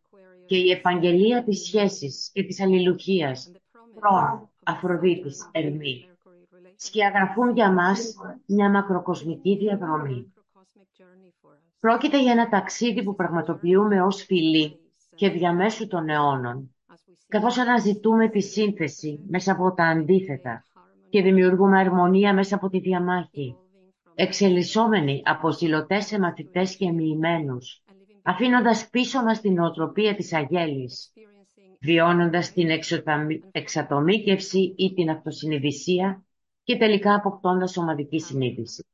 και 0.46 0.58
η 0.58 0.72
επαγγελία 0.72 1.44
της 1.44 1.66
σχέσης 1.66 2.30
και 2.34 2.44
της 2.44 2.62
αλληλουχίας, 2.62 3.52
Κρόν, 4.00 4.50
Αφροδίτης, 4.64 5.50
Ερμή, 5.52 6.10
σκιαγραφούν 6.76 7.54
για 7.54 7.72
μας 7.72 8.16
μια 8.46 8.70
μακροκοσμική 8.70 9.58
διαδρομή. 9.58 10.34
Πρόκειται 11.80 12.22
για 12.22 12.32
ένα 12.32 12.50
ταξίδι 12.50 13.04
που 13.04 13.16
πραγματοποιούμε 13.16 14.02
ως 14.02 14.24
φιλοί 14.24 14.80
και 15.16 15.30
διαμέσου 15.30 15.88
των 15.88 16.10
αιώνων, 16.10 16.76
καθώς 17.30 17.58
αναζητούμε 17.58 18.30
τη 18.30 18.42
σύνθεση 18.42 19.20
μέσα 19.28 19.52
από 19.52 19.74
τα 19.74 19.84
αντίθετα 19.84 20.66
και 21.10 21.22
δημιουργούμε 21.22 21.80
αρμονία 21.80 22.34
μέσα 22.34 22.56
από 22.56 22.70
τη 22.70 22.80
διαμάχη, 22.80 23.56
εξελισσόμενοι 24.16 25.22
από 25.26 25.52
ζηλωτές 25.52 26.06
σε 26.06 26.20
μαθητές 26.20 26.76
και 26.76 26.86
εμοιημένους, 26.86 27.84
αφήνοντας 28.24 28.90
πίσω 28.90 29.24
μας 29.24 29.42
την 29.42 29.60
οτροπία 29.60 30.16
της 30.16 30.34
αγέλης, 30.34 31.14
βιώνοντας 31.80 32.52
την 32.52 32.70
εξατομίκευση 33.52 34.74
ή 34.78 34.94
την 34.94 35.10
αυτοσυνειδησία 35.10 36.24
και 36.64 36.78
τελικά 36.78 37.14
αποκτώντας 37.14 37.78
ομαδική 37.78 38.20
συνείδηση. 38.20 38.86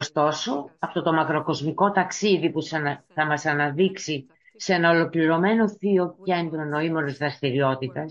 Ωστόσο, 0.00 0.70
αυτό 0.78 1.02
το 1.02 1.12
μακροκοσμικό 1.12 1.90
ταξίδι 1.90 2.50
που 2.50 2.62
θα 3.14 3.26
μας 3.26 3.46
αναδείξει 3.46 4.26
σε 4.56 4.74
ένα 4.74 4.90
ολοκληρωμένο 4.90 5.68
θείο 5.68 6.16
κέντρο 6.22 6.64
νοήμονος 6.64 7.16
δραστηριότητα, 7.16 8.04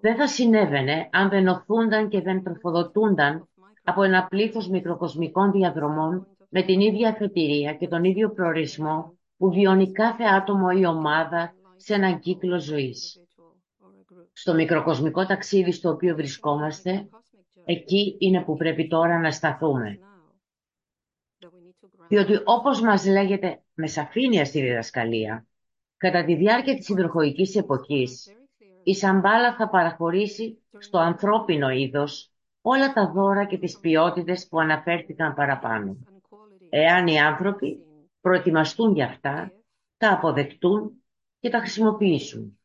δεν 0.00 0.16
θα 0.16 0.26
συνέβαινε 0.26 1.08
αν 1.12 1.28
δεν 1.28 1.48
οθούνταν 1.48 2.08
και 2.08 2.20
δεν 2.20 2.42
τροφοδοτούνταν 2.42 3.48
από 3.84 4.02
ένα 4.02 4.26
πλήθος 4.26 4.68
μικροκοσμικών 4.68 5.50
διαδρομών 5.50 6.26
με 6.48 6.62
την 6.62 6.80
ίδια 6.80 7.08
αφετηρία 7.08 7.74
και 7.74 7.88
τον 7.88 8.04
ίδιο 8.04 8.30
προορισμό 8.30 9.18
που 9.36 9.50
βιώνει 9.50 9.92
κάθε 9.92 10.24
άτομο 10.24 10.66
ή 10.78 10.86
ομάδα 10.86 11.54
σε 11.76 11.94
έναν 11.94 12.18
κύκλο 12.18 12.60
ζωής. 12.60 13.20
Στο 14.32 14.54
μικροκοσμικό 14.54 15.26
ταξίδι 15.26 15.72
στο 15.72 15.90
οποίο 15.90 16.14
βρισκόμαστε, 16.14 17.08
εκεί 17.64 18.16
είναι 18.18 18.42
που 18.42 18.56
πρέπει 18.56 18.86
τώρα 18.86 19.18
να 19.18 19.30
σταθούμε. 19.30 19.98
Διότι 22.08 22.40
όπως 22.44 22.80
μας 22.80 23.06
λέγεται 23.06 23.62
με 23.74 23.86
σαφήνεια 23.86 24.44
στη 24.44 24.60
διδασκαλία, 24.60 25.46
κατά 25.96 26.24
τη 26.24 26.34
διάρκεια 26.34 26.74
της 26.76 26.88
υδροχοϊκής 26.88 27.56
εποχής, 27.56 28.26
η 28.82 28.94
Σαμπάλα 28.94 29.56
θα 29.56 29.68
παραχωρήσει 29.68 30.62
στο 30.78 30.98
ανθρώπινο 30.98 31.70
είδος 31.70 32.30
όλα 32.60 32.92
τα 32.92 33.12
δώρα 33.12 33.44
και 33.44 33.58
τις 33.58 33.78
ποιότητες 33.78 34.48
που 34.48 34.60
αναφέρθηκαν 34.60 35.34
παραπάνω. 35.34 35.96
Εάν 36.68 37.06
οι 37.06 37.20
άνθρωποι 37.20 37.78
προετοιμαστούν 38.20 38.94
για 38.94 39.06
αυτά, 39.06 39.52
τα 39.96 40.12
αποδεκτούν 40.12 41.02
και 41.38 41.50
τα 41.50 41.58
χρησιμοποιήσουν. 41.58 42.58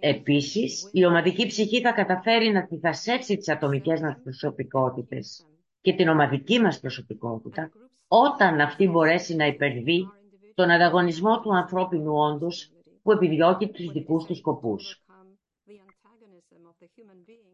Επίσης, 0.00 0.90
η 0.92 1.04
ομαδική 1.04 1.46
ψυχή 1.46 1.80
θα 1.80 1.92
καταφέρει 1.92 2.50
να 2.50 2.66
τυθασέψει 2.66 3.36
τις 3.36 3.48
ατομικές 3.48 4.00
μας 4.00 4.20
προσωπικότητες 4.22 5.46
και 5.80 5.92
την 5.92 6.08
ομαδική 6.08 6.60
μας 6.60 6.80
προσωπικότητα 6.80 7.70
όταν 8.08 8.60
αυτή 8.60 8.88
μπορέσει 8.88 9.34
να 9.34 9.46
υπερβεί 9.46 10.06
τον 10.54 10.70
ανταγωνισμό 10.70 11.40
του 11.40 11.56
ανθρώπινου 11.56 12.12
όντως 12.14 12.72
που 13.02 13.12
επιδιώκει 13.12 13.68
τους 13.68 13.92
δικούς 13.92 14.24
του 14.24 14.34
σκοπούς. 14.34 15.04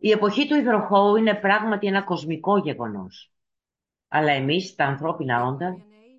Η 0.00 0.10
εποχή 0.10 0.48
του 0.48 0.54
υδροχώου 0.54 1.16
είναι 1.16 1.34
πράγματι 1.34 1.86
ένα 1.86 2.02
κοσμικό 2.02 2.58
γεγονός. 2.58 3.32
Αλλά 4.08 4.32
εμείς, 4.32 4.74
τα 4.74 4.84
ανθρώπινα 4.84 5.44
όντα, 5.44 5.76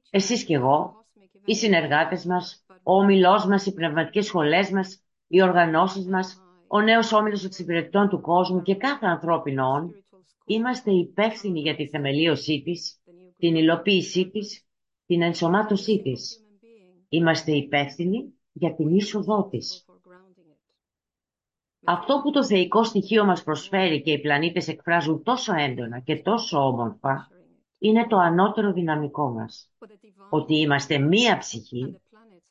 εσείς 0.09 0.43
και 0.43 0.55
εγώ, 0.55 1.05
οι 1.45 1.55
συνεργάτες 1.55 2.25
μας, 2.25 2.65
ο 2.83 2.93
ομιλός 2.93 3.45
μας, 3.45 3.65
οι 3.65 3.73
πνευματικές 3.73 4.25
σχολές 4.25 4.69
μας, 4.69 5.03
οι 5.27 5.41
οργανώσεις 5.41 6.07
μας, 6.07 6.43
ο 6.67 6.81
νέος 6.81 7.13
όμιλος 7.13 7.45
εξυπηρετητών 7.45 8.09
του 8.09 8.21
κόσμου 8.21 8.61
και 8.61 8.75
κάθε 8.75 9.05
ανθρώπινο 9.05 9.67
όν, 9.67 10.03
είμαστε 10.45 10.91
υπεύθυνοι 10.91 11.59
για 11.59 11.75
τη 11.75 11.87
θεμελίωσή 11.87 12.61
της, 12.65 13.01
την 13.37 13.55
υλοποίησή 13.55 14.29
της, 14.29 14.65
την 15.05 15.21
ενσωμάτωσή 15.21 16.01
της. 16.01 16.43
Είμαστε 17.09 17.51
υπεύθυνοι 17.51 18.33
για 18.51 18.75
την 18.75 18.95
είσοδό 18.95 19.47
της. 19.49 19.85
Αυτό 21.83 22.19
που 22.23 22.31
το 22.31 22.45
θεϊκό 22.45 22.83
στοιχείο 22.83 23.25
μας 23.25 23.43
προσφέρει 23.43 24.01
και 24.01 24.11
οι 24.11 24.19
πλανήτες 24.19 24.67
εκφράζουν 24.67 25.23
τόσο 25.23 25.53
έντονα 25.55 25.99
και 25.99 26.21
τόσο 26.21 26.67
όμορφα, 26.67 27.27
είναι 27.79 28.07
το 28.07 28.17
ανώτερο 28.17 28.73
δυναμικό 28.73 29.29
μας. 29.29 29.71
Ότι 30.29 30.55
είμαστε 30.55 30.97
μία 30.97 31.37
ψυχή 31.37 32.01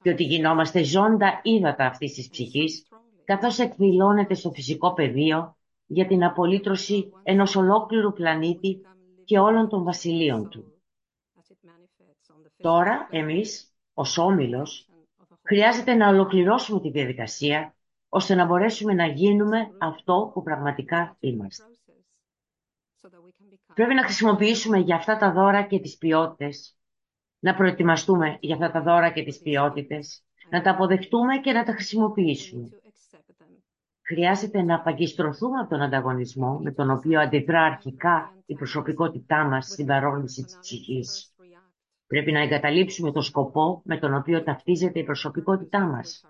και 0.02 0.10
ότι 0.10 0.24
γινόμαστε 0.24 0.82
ζώντα 0.82 1.40
ύδατα 1.42 1.86
αυτής 1.86 2.14
της 2.14 2.28
ψυχής, 2.28 2.88
καθώς 3.24 3.58
εκδηλώνεται 3.58 4.34
στο 4.34 4.50
φυσικό 4.50 4.92
πεδίο 4.94 5.56
για 5.86 6.06
την 6.06 6.24
απολύτρωση 6.24 7.10
ενός 7.22 7.56
ολόκληρου 7.56 8.12
πλανήτη 8.12 8.80
και 9.24 9.38
όλων 9.38 9.68
των 9.68 9.84
βασιλείων 9.84 10.48
του. 10.48 10.72
Τώρα, 12.56 13.08
εμείς, 13.10 13.67
ως 13.98 14.18
Όμιλος, 14.18 14.88
χρειάζεται 15.42 15.94
να 15.94 16.08
ολοκληρώσουμε 16.08 16.80
τη 16.80 16.90
διαδικασία, 16.90 17.74
ώστε 18.08 18.34
να 18.34 18.44
μπορέσουμε 18.44 18.92
να 18.92 19.06
γίνουμε 19.06 19.70
αυτό 19.78 20.30
που 20.34 20.42
πραγματικά 20.42 21.16
είμαστε. 21.20 21.64
Πρέπει 23.74 23.94
να 23.94 24.02
χρησιμοποιήσουμε 24.02 24.78
για 24.78 24.96
αυτά 24.96 25.16
τα 25.16 25.32
δώρα 25.32 25.62
και 25.62 25.80
τις 25.80 25.96
ποιότητες, 25.96 26.76
να 27.38 27.54
προετοιμαστούμε 27.54 28.38
για 28.40 28.54
αυτά 28.54 28.70
τα 28.70 28.82
δώρα 28.82 29.10
και 29.10 29.22
τις 29.22 29.38
ποιότητες, 29.38 30.22
να 30.50 30.62
τα 30.62 30.70
αποδεχτούμε 30.70 31.38
και 31.38 31.52
να 31.52 31.64
τα 31.64 31.72
χρησιμοποιήσουμε. 31.72 32.68
Χρειάζεται 34.02 34.62
να 34.62 34.74
απαγκιστρωθούμε 34.74 35.58
από 35.58 35.70
τον 35.70 35.82
ανταγωνισμό 35.82 36.58
με 36.58 36.72
τον 36.72 36.90
οποίο 36.90 37.20
αντιδρά 37.20 37.62
αρχικά 37.62 38.34
η 38.46 38.54
προσωπικότητά 38.54 39.44
μας 39.44 39.66
στην 39.66 39.86
παρόλυση 39.86 40.42
της 40.44 40.58
ψυχής. 40.60 41.32
Πρέπει 42.08 42.32
να 42.32 42.40
εγκαταλείψουμε 42.40 43.12
το 43.12 43.20
σκοπό 43.20 43.82
με 43.84 43.98
τον 43.98 44.14
οποίο 44.14 44.42
ταυτίζεται 44.42 44.98
η 44.98 45.04
προσωπικότητά 45.04 45.80
μας. 45.80 46.24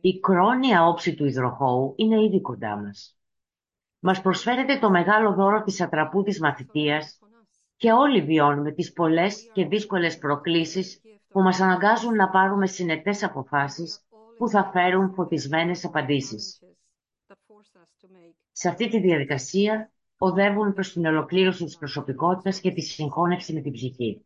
Η 0.00 0.20
κρόνια 0.20 0.86
όψη 0.86 1.14
του 1.14 1.24
υδροχώου 1.24 1.94
είναι 1.96 2.22
ήδη 2.24 2.40
κοντά 2.40 2.76
μας. 2.76 3.18
Μας 3.98 4.20
προσφέρεται 4.20 4.78
το 4.78 4.90
μεγάλο 4.90 5.34
δώρο 5.34 5.62
της 5.62 5.80
ατραπούδης 5.80 6.40
μαθητείας 6.40 7.18
και 7.76 7.92
όλοι 7.92 8.22
βιώνουμε 8.22 8.72
τις 8.72 8.92
πολλές 8.92 9.50
και 9.52 9.66
δύσκολες 9.66 10.18
προκλήσεις 10.18 11.00
που 11.28 11.40
μας 11.40 11.60
αναγκάζουν 11.60 12.14
να 12.14 12.30
πάρουμε 12.30 12.66
συνετές 12.66 13.22
αποφάσεις 13.22 14.00
που 14.36 14.48
θα 14.48 14.70
φέρουν 14.72 15.12
φωτισμένες 15.14 15.84
απαντήσεις. 15.84 16.62
Σε 18.52 18.68
αυτή 18.68 18.88
τη 18.88 19.00
διαδικασία 19.00 19.92
οδεύουν 20.18 20.72
προς 20.72 20.92
την 20.92 21.06
ολοκλήρωση 21.06 21.64
της 21.64 21.76
προσωπικότητας 21.76 22.60
και 22.60 22.70
τη 22.70 22.80
συγχώνευση 22.80 23.52
με 23.52 23.60
την 23.60 23.72
ψυχή. 23.72 24.24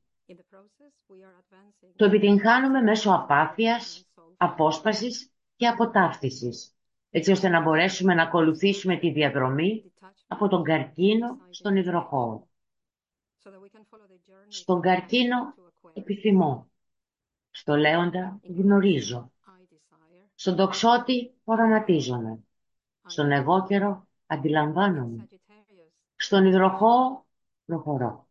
Το 1.97 2.05
επιτυγχάνουμε 2.05 2.81
μέσω 2.81 3.11
απάθειας, 3.11 4.07
απόσπασης 4.37 5.31
και 5.57 5.67
αποτάφτισης, 5.67 6.75
έτσι 7.11 7.31
ώστε 7.31 7.49
να 7.49 7.63
μπορέσουμε 7.63 8.15
να 8.15 8.23
ακολουθήσουμε 8.23 8.97
τη 8.97 9.11
διαδρομή 9.11 9.93
από 10.27 10.49
τον 10.49 10.63
καρκίνο 10.63 11.39
στον 11.51 11.77
υδροχώο. 11.77 12.49
Στον 14.49 14.81
καρκίνο 14.81 15.55
επιθυμώ, 15.93 16.71
στο 17.51 17.77
λέοντα 17.77 18.41
γνωρίζω, 18.57 19.33
στον 20.35 20.57
τοξότη 20.57 21.35
οραματίζομαι, 21.45 22.39
στον 23.07 23.31
εγώκερο 23.31 24.07
αντιλαμβάνομαι, 24.27 25.29
στον 26.23 26.47
υδροχώο 26.47 27.27
προχωρώ. 27.65 28.27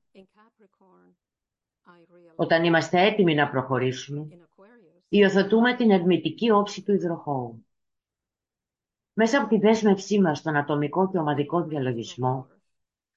Όταν 2.35 2.63
είμαστε 2.63 3.01
έτοιμοι 3.01 3.35
να 3.35 3.49
προχωρήσουμε, 3.49 4.27
υιοθετούμε 5.09 5.75
την 5.75 5.91
ερμητική 5.91 6.51
όψη 6.51 6.83
του 6.83 6.93
υδροχώου. 6.93 7.65
Μέσα 9.13 9.39
από 9.39 9.47
τη 9.47 9.57
δέσμευσή 9.57 10.19
μας 10.21 10.37
στον 10.37 10.55
ατομικό 10.55 11.09
και 11.09 11.17
ομαδικό 11.17 11.63
διαλογισμό, 11.63 12.47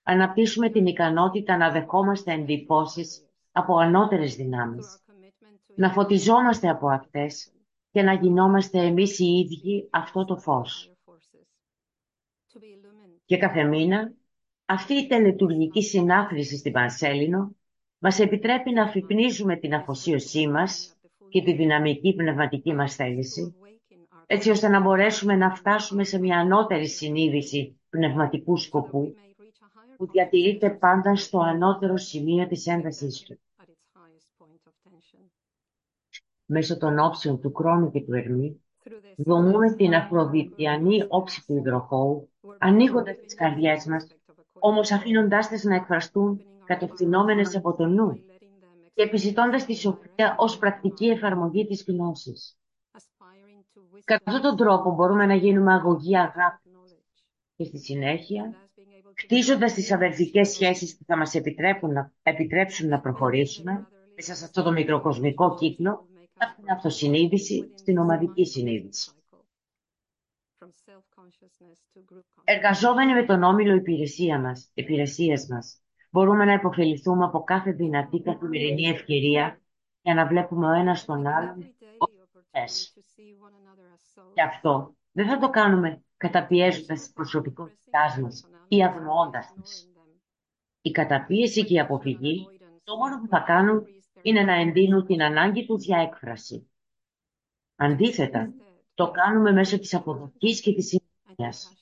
αναπτύσσουμε 0.03 0.71
την 0.71 0.87
ικανότητα 0.87 1.57
να 1.57 1.71
δεχόμαστε 1.71 2.33
εντυπώσεις 2.33 3.27
από 3.53 3.77
ανώτερες 3.77 4.35
δυνάμεις, 4.35 5.03
να 5.75 5.91
φωτιζόμαστε 5.91 6.69
από 6.69 6.89
αυτές 6.89 7.53
και 7.91 8.03
να 8.03 8.13
γινόμαστε 8.13 8.79
εμείς 8.79 9.19
οι 9.19 9.25
ίδιοι 9.25 9.89
αυτό 9.91 10.25
το 10.25 10.37
φως. 10.37 10.93
Και 13.25 13.37
κάθε 13.37 13.65
μήνα, 13.65 14.13
αυτή 14.67 14.95
η 14.95 15.07
τελετουργική 15.07 15.83
συνάθρηση 15.83 16.57
στην 16.57 16.73
Πανσέλινο 16.73 17.57
μας 17.99 18.19
επιτρέπει 18.19 18.73
να 18.73 18.83
αφυπνίζουμε 18.83 19.57
την 19.57 19.75
αφοσίωσή 19.75 20.49
μας 20.49 20.97
και 21.29 21.43
τη 21.43 21.53
δυναμική 21.53 22.15
πνευματική 22.15 22.75
μας 22.75 22.95
θέληση, 22.95 23.55
έτσι 24.27 24.51
ώστε 24.51 24.69
να 24.69 24.81
μπορέσουμε 24.81 25.37
να 25.37 25.55
φτάσουμε 25.55 26.05
σε 26.05 26.19
μια 26.19 26.39
ανώτερη 26.39 26.89
συνείδηση 26.89 27.81
πνευματικού 27.89 28.57
σκοπού 28.57 29.15
που 29.97 30.07
διατηρείται 30.07 30.71
πάντα 30.71 31.17
στο 31.17 31.39
ανώτερο 31.39 31.97
σημείο 31.97 32.47
της 32.47 32.67
έντασης 32.67 33.23
του. 33.23 33.39
Μέσω 36.47 36.79
των 36.79 36.99
όψεων 36.99 37.41
του 37.41 37.53
χρόνου 37.55 37.91
και 37.91 38.01
του 38.01 38.15
ερμή, 38.15 38.65
δομούμε 39.17 39.75
την 39.75 39.95
αφροδιτιανή 39.95 41.05
όψη 41.09 41.47
του 41.47 41.57
υδροχώου, 41.57 42.29
ανοίγοντας 42.59 43.17
τις 43.17 43.35
καρδιές 43.35 43.87
μας, 43.87 44.07
όμως 44.67 44.93
αφήνοντάς 44.93 45.49
τις 45.49 45.65
να 45.65 45.75
εκφραστούν 45.75 46.45
κατευθυνόμενες 46.65 47.57
από 47.57 47.75
το 47.75 47.87
νου 47.87 48.25
και 48.95 49.03
επιζητώντας 49.03 49.65
τη 49.65 49.75
σοφία 49.75 50.35
ως 50.39 50.59
πρακτική 50.59 51.07
εφαρμογή 51.07 51.67
της 51.67 51.85
γνώσης. 51.89 52.59
Κατά 54.05 54.23
αυτόν 54.27 54.43
τον 54.43 54.57
τρόπο 54.57 54.95
μπορούμε 54.95 55.27
να 55.27 55.35
γίνουμε 55.35 55.73
αγωγή 55.73 56.17
αγάπης 56.19 56.73
και 57.57 57.65
στη 57.65 57.79
συνέχεια, 57.79 58.55
χτίζοντας 59.15 59.73
τις 59.73 59.93
αδερφικές 59.93 60.49
σχέσεις 60.49 60.97
που 60.97 61.05
θα 61.07 61.17
μας 61.17 61.35
επιτρέπουν 61.35 61.93
να, 61.93 62.13
επιτρέψουν 62.23 62.89
να 62.89 63.01
προχωρήσουμε 63.01 63.89
μέσα 64.15 64.35
σε 64.35 64.45
αυτό 64.45 64.63
το 64.63 64.73
μικροκοσμικό 64.73 65.55
κύκλο 65.55 66.09
από 66.39 66.61
την 66.61 66.71
αυτοσυνείδηση 66.71 67.71
στην 67.75 67.99
ομαδική 67.99 68.45
συνείδηση. 68.45 69.11
Εργαζόμενοι 72.45 73.13
με 73.13 73.25
τον 73.25 73.43
όμιλο 73.43 73.75
υπηρεσία 73.75 74.41
μας, 74.41 74.71
υπηρεσίες 74.75 75.47
μας, 75.47 75.83
μπορούμε 76.11 76.45
να 76.45 76.53
υποφεληθούμε 76.53 77.25
από 77.25 77.45
κάθε 77.45 77.73
δυνατή 77.73 78.21
καθημερινή 78.21 78.89
ευκαιρία 78.89 79.61
για 80.03 80.15
να 80.15 80.27
βλέπουμε 80.27 80.67
ο 80.67 80.73
ένας 80.73 81.05
τον 81.05 81.27
άλλον 81.27 81.75
ως 81.99 82.95
Και 84.35 84.43
αυτό 84.43 84.95
δεν 85.13 85.27
θα 85.27 85.39
το 85.39 85.51
κάνουμε 85.51 86.05
καταπιέζοντας 86.17 86.99
τις 87.01 87.13
προσωπικότητάς 87.13 88.19
μας 88.19 88.45
ή 88.69 88.85
αγνοώντας 88.85 89.53
τις. 89.53 89.89
Η 90.83 90.91
καταπίεση 90.91 91.65
και 91.65 91.75
η 91.75 91.81
αποφυγή 91.81 92.49
το 92.85 92.97
μόνο 92.97 93.21
που 93.21 93.27
θα 93.29 93.41
κάνουν 93.41 93.87
είναι 94.23 94.43
να 94.43 94.55
εντείνουν 94.55 95.07
την 95.07 95.23
ανάγκη 95.23 95.67
τους 95.67 95.85
για 95.85 95.99
έκφραση. 95.99 96.71
Αντίθετα, 97.77 98.53
το 98.95 99.11
κάνουμε 99.11 99.53
μέσω 99.53 99.79
της 99.79 99.95
αποδοχής 99.95 100.61
και 100.61 100.75
της 100.75 100.93
συνέχειας. 101.35 101.73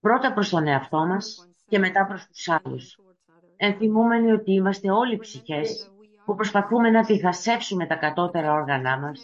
Πρώτα 0.00 0.32
προς 0.32 0.48
τον 0.48 0.66
εαυτό 0.66 1.06
μας 1.06 1.48
και 1.66 1.78
μετά 1.78 2.06
προς 2.06 2.26
τους 2.26 2.48
άλλους. 2.48 2.98
Ενθυμούμενοι 3.56 4.32
ότι 4.32 4.52
είμαστε 4.52 4.90
όλοι 4.90 5.18
ψυχές 5.18 5.90
που 6.24 6.34
προσπαθούμε 6.34 6.90
να 6.90 7.02
διχασέψουμε 7.02 7.86
τα 7.86 7.94
κατώτερα 7.94 8.52
όργανά 8.52 8.98
μας, 8.98 9.20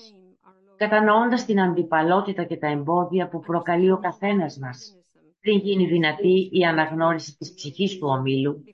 κατανοώντας 0.77 1.45
την 1.45 1.61
αντιπαλότητα 1.61 2.45
και 2.45 2.57
τα 2.57 2.67
εμπόδια 2.67 3.29
που 3.29 3.41
προκαλεί 3.41 3.91
ο 3.91 3.99
καθένας 3.99 4.59
μας, 4.59 4.97
πριν 5.41 5.59
γίνει 5.59 5.87
δυνατή 5.87 6.49
η 6.53 6.65
αναγνώριση 6.65 7.37
της 7.37 7.55
ψυχής 7.55 7.99
του 7.99 8.09
ομίλου 8.09 8.65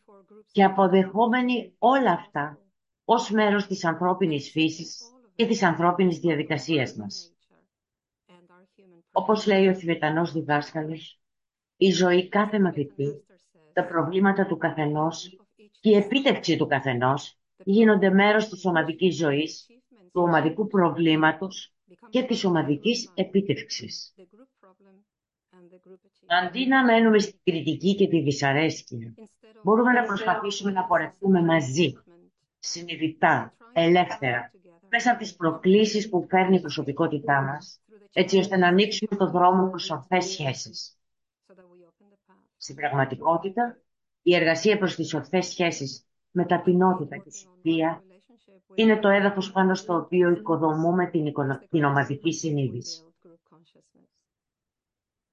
και 0.52 0.64
αποδεχόμενοι 0.64 1.74
όλα 1.78 2.10
αυτά 2.10 2.58
ως 3.04 3.30
μέρος 3.30 3.66
της 3.66 3.84
ανθρώπινης 3.84 4.50
φύσης 4.50 4.98
και 5.34 5.46
της 5.46 5.62
ανθρώπινης 5.62 6.18
διαδικασίας 6.18 6.94
μας. 6.94 7.33
Όπως 9.12 9.46
λέει 9.46 9.68
ο 9.68 9.74
Θηβετανός 9.74 10.32
διδάσκαλος, 10.32 11.20
η 11.76 11.90
ζωή 11.90 12.28
κάθε 12.28 12.60
μαθητή, 12.60 13.24
τα 13.72 13.84
προβλήματα 13.84 14.46
του 14.46 14.56
καθενός 14.56 15.36
και 15.80 15.90
η 15.90 15.94
επίτευξη 15.94 16.56
του 16.56 16.66
καθενός 16.66 17.38
γίνονται 17.64 18.10
μέρος 18.10 18.48
της 18.48 18.64
ομαδικής 18.64 19.16
ζωής, 19.16 19.66
του 19.88 20.22
ομαδικού 20.22 20.66
προβλήματος 20.66 21.74
και 22.10 22.22
της 22.22 22.44
ομαδικής 22.44 23.10
επίτευξης. 23.14 24.14
Αντί 26.26 26.66
να 26.66 26.84
μένουμε 26.84 27.18
στην 27.18 27.38
κριτική 27.44 27.94
και 27.94 28.08
τη 28.08 28.20
δυσαρέσκεια, 28.20 29.14
μπορούμε 29.62 29.92
να 29.92 30.02
προσπαθήσουμε 30.02 30.70
να 30.70 30.84
πορευτούμε 30.84 31.42
μαζί, 31.42 31.92
συνειδητά, 32.58 33.54
ελεύθερα, 33.72 34.50
μέσα 34.88 35.10
από 35.10 35.18
τις 35.18 35.36
προκλήσεις 35.36 36.08
που 36.08 36.26
φέρνει 36.28 36.56
η 36.56 36.60
προσωπικότητά 36.60 37.42
μας, 37.42 37.80
έτσι 38.16 38.38
ώστε 38.38 38.56
να 38.56 38.68
ανοίξουμε 38.68 39.16
το 39.16 39.30
δρόμο 39.30 39.68
προς 39.70 39.90
ορθές 39.90 40.24
σχέσεις. 40.24 40.98
Στην 42.56 42.74
πραγματικότητα, 42.74 43.78
η 44.22 44.34
εργασία 44.34 44.78
προς 44.78 44.94
τις 44.94 45.14
ορθές 45.14 45.46
σχέσεις 45.46 46.06
με 46.30 46.46
ταπεινότητα 46.46 47.16
και 47.16 47.30
σοφία 47.30 48.02
είναι 48.74 48.98
το 48.98 49.08
έδαφος 49.08 49.52
πάνω 49.52 49.74
στο 49.74 49.94
οποίο 49.94 50.30
οικοδομούμε 50.30 51.06
την, 51.06 51.32
την 51.70 51.84
ομαδική 51.84 52.32
συνείδηση. 52.32 53.04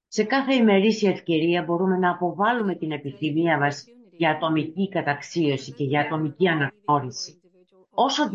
Σε 0.08 0.24
κάθε 0.24 0.54
ημερήσια 0.54 1.10
ευκαιρία 1.10 1.62
μπορούμε 1.62 1.96
να 1.96 2.10
αποβάλουμε 2.10 2.74
την 2.74 2.92
επιθυμία 2.92 3.58
μας 3.58 3.84
για 4.10 4.30
ατομική 4.30 4.88
καταξίωση 4.88 5.72
και 5.72 5.84
για 5.84 6.00
ατομική 6.00 6.48
αναγνώριση. 6.48 7.40
Όσο 7.90 8.28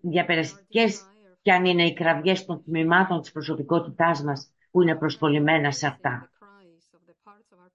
διαπεραστικές 0.00 1.06
κι 1.46 1.52
αν 1.52 1.64
είναι 1.64 1.86
οι 1.86 1.92
κραυγές 1.92 2.44
των 2.44 2.62
τμήματων 2.64 3.20
της 3.20 3.32
προσωπικότητάς 3.32 4.22
μας 4.22 4.50
που 4.70 4.82
είναι 4.82 4.96
προσκολλημένα 4.96 5.70
σε 5.70 5.86
αυτά. 5.86 6.30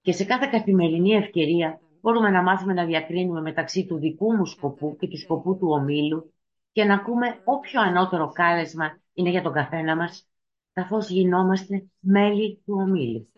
Και 0.00 0.12
σε 0.12 0.24
κάθε 0.24 0.48
καθημερινή 0.50 1.10
ευκαιρία 1.10 1.80
μπορούμε 2.00 2.30
να 2.30 2.42
μάθουμε 2.42 2.72
να 2.72 2.84
διακρίνουμε 2.84 3.40
μεταξύ 3.40 3.86
του 3.86 3.98
δικού 3.98 4.32
μου 4.32 4.44
σκοπού 4.44 4.96
και 4.96 5.08
του 5.08 5.18
σκοπού 5.18 5.56
του 5.56 5.68
ομίλου 5.70 6.32
και 6.72 6.84
να 6.84 6.94
ακούμε 6.94 7.40
όποιο 7.44 7.80
ανώτερο 7.80 8.28
κάλεσμα 8.28 9.00
είναι 9.12 9.30
για 9.30 9.42
τον 9.42 9.52
καθένα 9.52 9.96
μας, 9.96 10.28
καθώς 10.72 11.08
γινόμαστε 11.08 11.86
μέλη 11.98 12.62
του 12.64 12.74
ομίλου. 12.78 13.28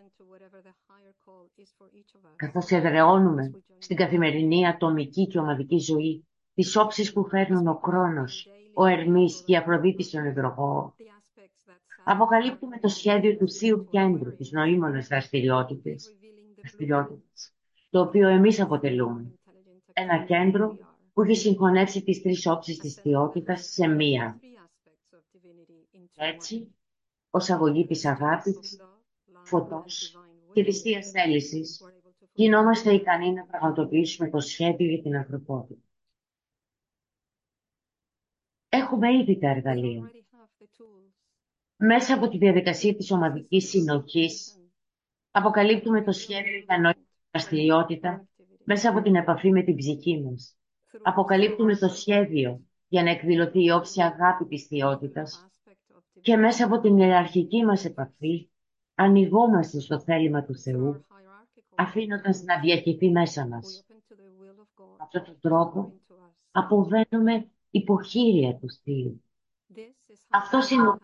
Καθώς 2.37 2.71
εδραιώνουμε 2.71 3.51
στην 3.79 3.97
καθημερινή 3.97 4.67
ατομική 4.67 5.27
και 5.27 5.39
ομαδική 5.39 5.79
ζωή 5.79 6.27
τις 6.55 6.77
όψεις 6.77 7.13
που 7.13 7.25
φέρνουν 7.25 7.67
ο 7.67 7.81
χρόνος, 7.83 8.49
ο 8.75 8.87
Ερμής 8.87 9.43
και 9.45 9.53
η 9.53 9.57
Αφροδίτη 9.57 10.03
στον 10.03 10.25
υδροχώο, 10.25 10.95
αποκαλύπτουμε 12.05 12.79
το 12.79 12.89
σχέδιο 12.89 13.37
του 13.37 13.51
Θείου 13.51 13.87
Κέντρου 13.91 14.37
της 14.37 14.51
νοήμονας 14.53 15.07
δραστηριότητας, 15.07 16.17
το 17.91 18.01
οποίο 18.01 18.29
εμείς 18.29 18.61
αποτελούμε. 18.61 19.33
Ένα 19.93 20.25
κέντρο 20.25 20.79
που 21.13 21.23
έχει 21.23 21.35
συγχωνεύσει 21.35 22.03
τις 22.03 22.23
τρεις 22.23 22.47
όψεις 22.47 22.79
της 22.79 22.95
θεότητας 22.95 23.65
σε 23.65 23.87
μία. 23.87 24.41
Έτσι, 26.17 26.75
ως 27.31 27.51
αγωγή 27.51 27.87
της 27.87 28.05
αγάπης, 28.05 28.81
φωτός 29.43 30.19
και 30.53 30.65
της 30.65 30.81
Θείας 30.81 31.11
θέλησης, 31.11 31.83
γινόμαστε 32.33 32.95
ικανοί 32.95 33.33
να 33.33 33.45
πραγματοποιήσουμε 33.45 34.31
το 34.31 34.41
σχέδιο 34.41 34.87
για 34.87 35.03
την 35.03 35.17
ανθρωπότητα. 35.17 35.81
Έχουμε 38.77 39.13
ήδη 39.13 39.39
τα 39.39 39.49
εργαλεία. 39.49 40.11
Μέσα 41.77 42.15
από 42.15 42.29
τη 42.29 42.39
διαδικασία 42.39 42.95
της 42.97 43.11
ομαδικής 43.11 43.69
συνοχής, 43.69 44.59
αποκαλύπτουμε 45.31 46.03
το 46.03 46.13
σχέδιο 46.13 46.59
για 46.67 46.79
νόημα 46.79 47.07
δραστηριότητα 47.31 48.29
μέσα 48.65 48.91
από 48.91 49.03
την 49.03 49.15
επαφή 49.15 49.51
με 49.51 49.63
την 49.63 49.77
ψυχή 49.77 50.23
μας. 50.23 50.57
Αποκαλύπτουμε 51.03 51.77
το 51.77 51.89
σχέδιο 51.89 52.61
για 52.89 53.03
να 53.03 53.11
εκδηλωθεί 53.11 53.65
η 53.65 53.71
όψη 53.71 54.03
αγάπη 54.03 54.45
της 54.45 54.67
θεότητας 54.67 55.47
και 56.21 56.37
μέσα 56.37 56.65
από 56.65 56.81
την 56.81 56.99
ιεραρχική 56.99 57.65
μας 57.65 57.85
επαφή 57.85 58.49
ανοιγόμαστε 58.95 59.81
στο 59.81 60.01
θέλημα 60.01 60.45
του 60.45 60.59
Θεού, 60.59 61.05
αφήνοντας 61.75 62.43
να 62.43 62.61
διαχειριστεί 62.61 63.11
μέσα 63.11 63.47
μας. 63.47 63.85
Με 64.79 64.97
αυτόν 65.01 65.25
τον 65.25 65.39
τρόπο 65.41 65.93
αποβαίνουμε 66.51 67.49
υποχείρια 67.75 68.55
του 68.55 68.71
Θείου. 68.83 69.25
Αυτό 70.29 70.59
είναι 70.71 70.99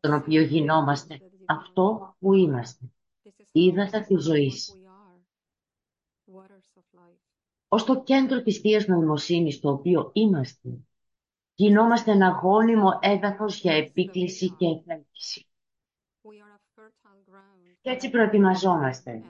τον 0.00 0.14
οποίο 0.14 0.42
γινόμαστε, 0.42 1.20
αυτό 1.44 2.16
που 2.18 2.34
είμαστε. 2.34 2.90
Είδατα 3.52 4.02
της 4.02 4.22
ζωής. 4.22 4.80
Ως 7.68 7.84
το 7.84 8.02
κέντρο 8.02 8.42
της 8.42 8.58
Θείας 8.58 8.86
Νοημοσύνης, 8.86 9.60
το 9.60 9.70
οποίο 9.70 10.10
είμαστε, 10.12 10.68
γινόμαστε 11.54 12.10
ένα 12.10 12.28
γόνιμο 12.42 12.98
έδαφος 13.00 13.60
για 13.60 13.72
επίκληση 13.72 14.50
και 14.50 14.66
εφέλκυση. 14.66 15.46
Και 17.80 17.90
έτσι 17.90 18.10
προετοιμαζόμαστε, 18.10 19.22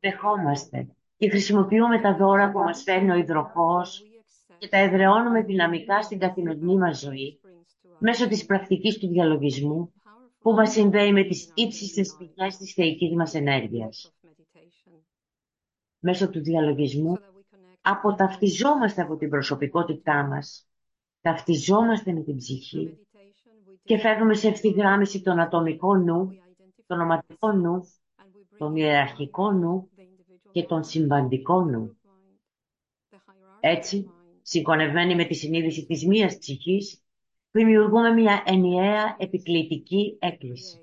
δεχόμαστε 0.00 0.96
και 1.16 1.28
χρησιμοποιούμε 1.28 2.00
τα 2.00 2.16
δώρα 2.16 2.50
που 2.50 2.58
μας 2.58 2.82
φέρνει 2.82 3.10
ο 3.10 3.14
υδροχός 3.14 4.07
και 4.58 4.68
τα 4.68 4.78
εδραιώνουμε 4.78 5.42
δυναμικά 5.42 6.02
στην 6.02 6.18
καθημερινή 6.18 6.76
μας 6.76 6.98
ζωή 6.98 7.40
μέσω 7.98 8.28
της 8.28 8.44
πρακτικής 8.46 8.98
του 8.98 9.08
διαλογισμού 9.08 9.92
που 10.38 10.52
μας 10.52 10.70
συνδέει 10.70 11.12
με 11.12 11.24
τις 11.24 11.52
ύψιστες 11.54 12.16
πηγές 12.18 12.56
της 12.56 12.72
θεϊκής 12.72 13.14
μας 13.14 13.34
ενέργειας. 13.34 14.12
Μέσω 15.98 16.30
του 16.30 16.40
διαλογισμού 16.40 17.18
αποταυτιζόμαστε 17.80 19.02
από 19.02 19.16
την 19.16 19.28
προσωπικότητά 19.28 20.22
μας 20.26 20.68
ταυτιζόμαστε 21.20 22.12
με 22.12 22.20
την 22.20 22.36
ψυχή 22.36 22.98
και 23.82 23.98
φέρνουμε 23.98 24.34
σε 24.34 24.48
ευθυγράμμιση 24.48 25.22
τον 25.22 25.40
ατομικό 25.40 25.96
νου, 25.96 26.28
τον 26.86 27.00
οματικό 27.00 27.52
νου, 27.52 27.82
τον 28.58 28.76
ιεραρχικό 28.76 29.52
νου 29.52 29.90
και 30.50 30.62
τον 30.62 30.84
συμβαντικό 30.84 31.62
νου. 31.62 31.96
Έτσι, 33.60 34.10
συγχωνευμένοι 34.48 35.14
με 35.14 35.24
τη 35.24 35.34
συνείδηση 35.34 35.86
της 35.86 36.06
μίας 36.06 36.38
ψυχής, 36.38 37.02
δημιουργούμε 37.50 38.10
μια 38.10 38.42
ενιαία 38.46 39.16
επικλητική 39.18 40.16
έκκληση. 40.20 40.80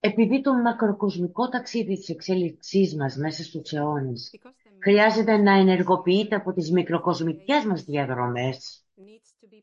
Επειδή 0.00 0.40
το 0.40 0.54
μακροκοσμικό 0.54 1.48
ταξίδι 1.48 1.94
της 1.94 2.08
εξέλιξής 2.08 2.96
μας 2.96 3.16
μέσα 3.16 3.42
στους 3.42 3.72
αιώνες 3.72 4.30
χρειάζεται 4.82 5.36
να 5.36 5.52
ενεργοποιείται 5.52 6.34
από 6.36 6.52
τις 6.52 6.70
μικροκοσμικές 6.70 7.64
μας 7.64 7.84
διαδρομές, 7.84 8.86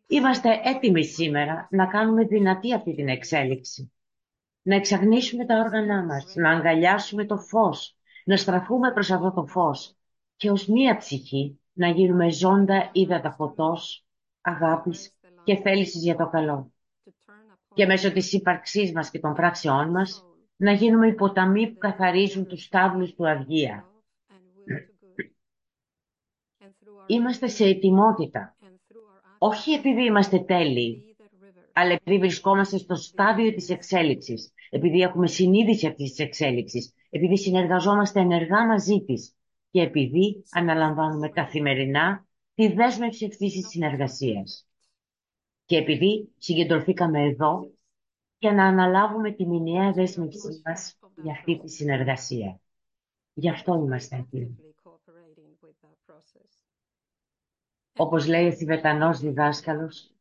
είμαστε 0.08 0.62
έτοιμοι 0.64 1.06
σήμερα 1.06 1.68
να 1.72 1.88
κάνουμε 1.88 2.24
δυνατή 2.24 2.74
αυτή 2.74 2.96
την 2.96 3.08
εξέλιξη. 3.08 3.92
Να 4.62 4.76
εξαγνίσουμε 4.76 5.46
τα 5.46 5.60
όργανά 5.60 6.06
μας, 6.06 6.36
να 6.36 6.50
αγκαλιάσουμε 6.50 7.26
το 7.26 7.38
φως, 7.38 7.98
να 8.26 8.38
στραφούμε 8.38 8.92
προς 8.92 9.12
αυτό 9.12 9.32
το 9.32 9.46
φως 9.46 9.99
και 10.40 10.52
ως 10.52 10.68
μία 10.68 10.98
ψυχή 10.98 11.60
να 11.74 11.88
γίνουμε 11.90 12.32
ζώντα 12.32 12.90
ύδατα 12.94 13.32
φωτός, 13.32 14.06
αγάπης 14.42 15.14
και 15.44 15.56
θέλησης 15.56 16.04
για 16.04 16.16
το 16.16 16.30
καλό. 16.30 16.72
Και 17.74 17.86
μέσω 17.86 18.12
της 18.12 18.34
ύπαρξής 18.34 18.92
μας 18.92 19.10
και 19.10 19.20
των 19.20 19.34
πράξεών 19.34 19.90
μας 19.90 20.26
να 20.56 20.72
γίνουμε 20.72 21.08
οι 21.08 21.14
ποταμοί 21.14 21.72
που 21.72 21.78
καθαρίζουν 21.78 22.48
τους 22.48 22.64
στάβλους 22.64 23.14
του 23.14 23.30
Αυγία. 23.30 23.86
Είμαστε 27.08 27.48
σε 27.48 27.66
ετοιμότητα, 27.66 28.56
όχι 29.38 29.72
επειδή 29.72 30.04
είμαστε 30.04 30.40
τέλειοι, 30.40 31.16
αλλά 31.74 31.92
επειδή 31.92 32.18
βρισκόμαστε 32.18 32.78
στο 32.78 32.96
στάδιο 32.96 33.54
της 33.54 33.70
εξέλιξης, 33.70 34.54
επειδή 34.70 35.00
έχουμε 35.00 35.28
συνείδηση 35.28 35.88
αυτής 35.88 36.10
της 36.10 36.26
εξέλιξης, 36.26 36.94
επειδή 37.10 37.38
συνεργαζόμαστε 37.38 38.20
ενεργά 38.20 38.66
μαζί 38.66 39.04
της 39.06 39.34
και 39.72 39.82
επειδή 39.82 40.44
αναλαμβάνουμε 40.52 41.30
καθημερινά 41.30 42.28
τη 42.54 42.74
δέσμευση 42.74 43.26
αυτής 43.26 43.54
της 43.54 43.68
συνεργασίας. 43.68 44.68
Και 45.66 45.78
επειδή 45.78 46.34
συγκεντρωθήκαμε 46.38 47.24
εδώ 47.24 47.72
για 48.38 48.54
να 48.54 48.66
αναλάβουμε 48.66 49.32
τη 49.32 49.46
μηνιαία 49.46 49.92
δέσμευσή 49.92 50.62
μας 50.66 50.98
για 51.24 51.32
αυτή 51.32 51.60
τη 51.60 51.70
συνεργασία. 51.70 52.60
Γι' 53.34 53.50
αυτό 53.50 53.74
είμαστε 53.74 54.26
aquí. 54.32 54.48
Όπως 57.98 58.28
λέει 58.28 58.48
ο 58.48 58.52
Θηβετανός 58.52 59.20
διδάσκαλος, 59.20 60.14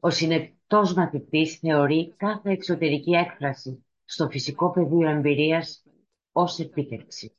ο 0.00 0.10
συνεπτός 0.10 0.94
μαθητής 0.94 1.58
θεωρεί 1.58 2.14
κάθε 2.16 2.50
εξωτερική 2.50 3.10
έκφραση 3.10 3.84
στο 4.04 4.28
φυσικό 4.28 4.70
πεδίο 4.70 5.08
εμπειρίας 5.08 5.84
ως 6.32 6.58
επίτευξη. 6.58 7.34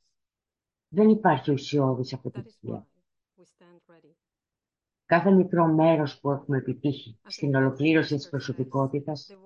Δεν 0.94 1.08
υπάρχει 1.08 1.52
ουσιώδης 1.52 2.12
αποτυχία. 2.12 2.86
Κάθε 5.06 5.30
μικρό 5.30 5.66
μέρος 5.66 6.20
που 6.20 6.30
έχουμε 6.30 6.56
επιτύχει 6.56 7.18
στην 7.26 7.54
ολοκλήρωση 7.54 8.14
της 8.14 8.28
προσωπικότητας 8.28 9.36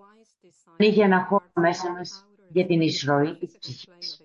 ανοίγει 0.79 1.01
ένα 1.01 1.25
χώρο 1.25 1.51
μέσα 1.55 1.93
μας 1.93 2.27
για 2.49 2.67
την 2.67 2.81
εισρωή 2.81 3.37
της 3.37 3.59
ψυχής. 3.59 4.25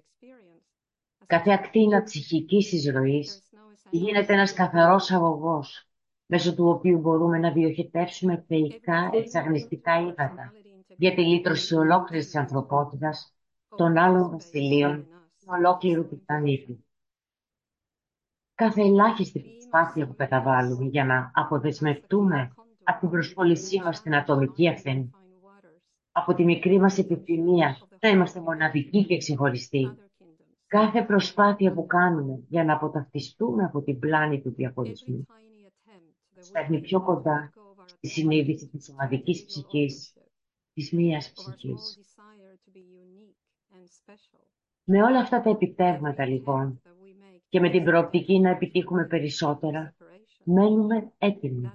Κάθε 1.25 1.51
ακτίνα 1.51 2.03
ψυχικής 2.03 2.71
εισρωής 2.71 3.43
γίνεται 3.89 4.33
ένας 4.33 4.53
καθαρός 4.53 5.11
αγωγός, 5.11 5.89
μέσω 6.25 6.55
του 6.55 6.67
οποίου 6.67 6.99
μπορούμε 6.99 7.37
να 7.37 7.51
διοχετεύσουμε 7.51 8.43
θεϊκά 8.47 9.09
εξαγνιστικά 9.13 9.99
ύδατα 9.99 10.53
για 10.87 11.13
τη 11.13 11.21
λύτρωση 11.21 11.75
ολόκληρης 11.75 12.25
της 12.25 12.35
ανθρωπότητας, 12.35 13.35
των 13.75 13.97
άλλων 13.97 14.29
βασιλείων 14.29 15.07
και 15.37 15.45
ολόκληρου 15.49 16.07
του 16.07 16.23
πλανήτη. 16.25 16.85
Κάθε 18.61 18.81
ελάχιστη 18.81 19.39
προσπάθεια 19.39 20.07
που 20.07 20.15
καταβάλουμε 20.15 20.85
για 20.85 21.05
να 21.05 21.31
αποδεσμευτούμε 21.33 22.53
από 22.83 22.99
την 22.99 23.09
προσπόλησή 23.09 23.81
μας 23.81 23.97
στην 23.97 24.15
ατομική 24.15 24.65
ευθύνη 24.65 25.09
από 26.11 26.33
τη 26.33 26.43
μικρή 26.43 26.79
μας 26.79 26.97
επιθυμία 26.97 27.77
να 27.99 28.09
είμαστε 28.09 28.39
μοναδικοί 28.39 29.05
και 29.05 29.17
ξεχωριστοί. 29.17 29.97
Κάθε 30.67 31.01
προσπάθεια 31.03 31.73
που 31.73 31.85
κάνουμε 31.85 32.43
για 32.47 32.63
να 32.63 32.73
αποταυτιστούμε 32.73 33.63
από 33.63 33.81
την 33.81 33.99
πλάνη 33.99 34.41
του 34.41 34.53
διαχωρισμού 34.53 35.25
φέρνει 36.51 36.81
πιο 36.81 37.01
κοντά 37.01 37.53
στη 37.85 38.07
συνείδηση 38.07 38.67
της 38.67 38.89
ομαδικής 38.89 39.45
ψυχής, 39.45 40.13
της 40.73 40.91
μίας 40.91 41.31
ψυχής. 41.31 41.99
Με 44.83 45.03
όλα 45.03 45.19
αυτά 45.19 45.41
τα 45.41 45.49
επιτεύγματα 45.49 46.25
λοιπόν 46.25 46.81
και 47.51 47.59
με 47.59 47.69
την 47.69 47.83
προοπτική 47.83 48.39
να 48.39 48.49
επιτύχουμε 48.49 49.05
περισσότερα, 49.05 49.93
μένουμε 50.43 51.11
έτοιμοι 51.17 51.71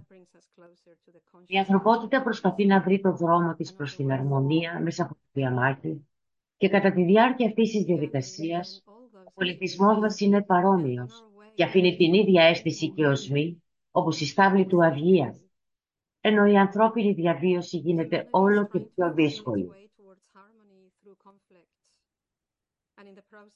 η 1.46 1.58
ανθρωπότητα 1.58 2.22
προσπαθεί 2.22 2.66
να 2.66 2.80
βρει 2.80 3.00
το 3.00 3.12
δρόμο 3.12 3.54
της 3.54 3.74
προς 3.74 3.96
την 3.96 4.12
αρμονία 4.12 4.80
μέσα 4.82 5.02
από 5.02 5.14
το 5.14 5.20
διαμάχη 5.32 6.06
και 6.56 6.68
κατά 6.68 6.92
τη 6.92 7.02
διάρκεια 7.02 7.46
αυτής 7.46 7.70
της 7.70 7.84
διαδικασίας 7.84 8.82
ο 9.24 9.30
πολιτισμός 9.34 9.98
μας 9.98 10.20
είναι 10.20 10.42
παρόμοιος 10.42 11.24
και 11.54 11.64
αφήνει 11.64 11.96
την 11.96 12.14
ίδια 12.14 12.42
αίσθηση 12.42 12.90
και 12.90 13.06
οσμή 13.06 13.62
όπως 13.90 14.20
η 14.20 14.26
στάβλη 14.26 14.66
του 14.66 14.84
Αυγία, 14.84 15.36
ενώ 16.20 16.46
η 16.46 16.56
ανθρώπινη 16.56 17.12
διαβίωση 17.12 17.76
γίνεται 17.76 18.26
όλο 18.30 18.66
και 18.66 18.78
πιο 18.78 19.12
δύσκολη. 19.12 19.70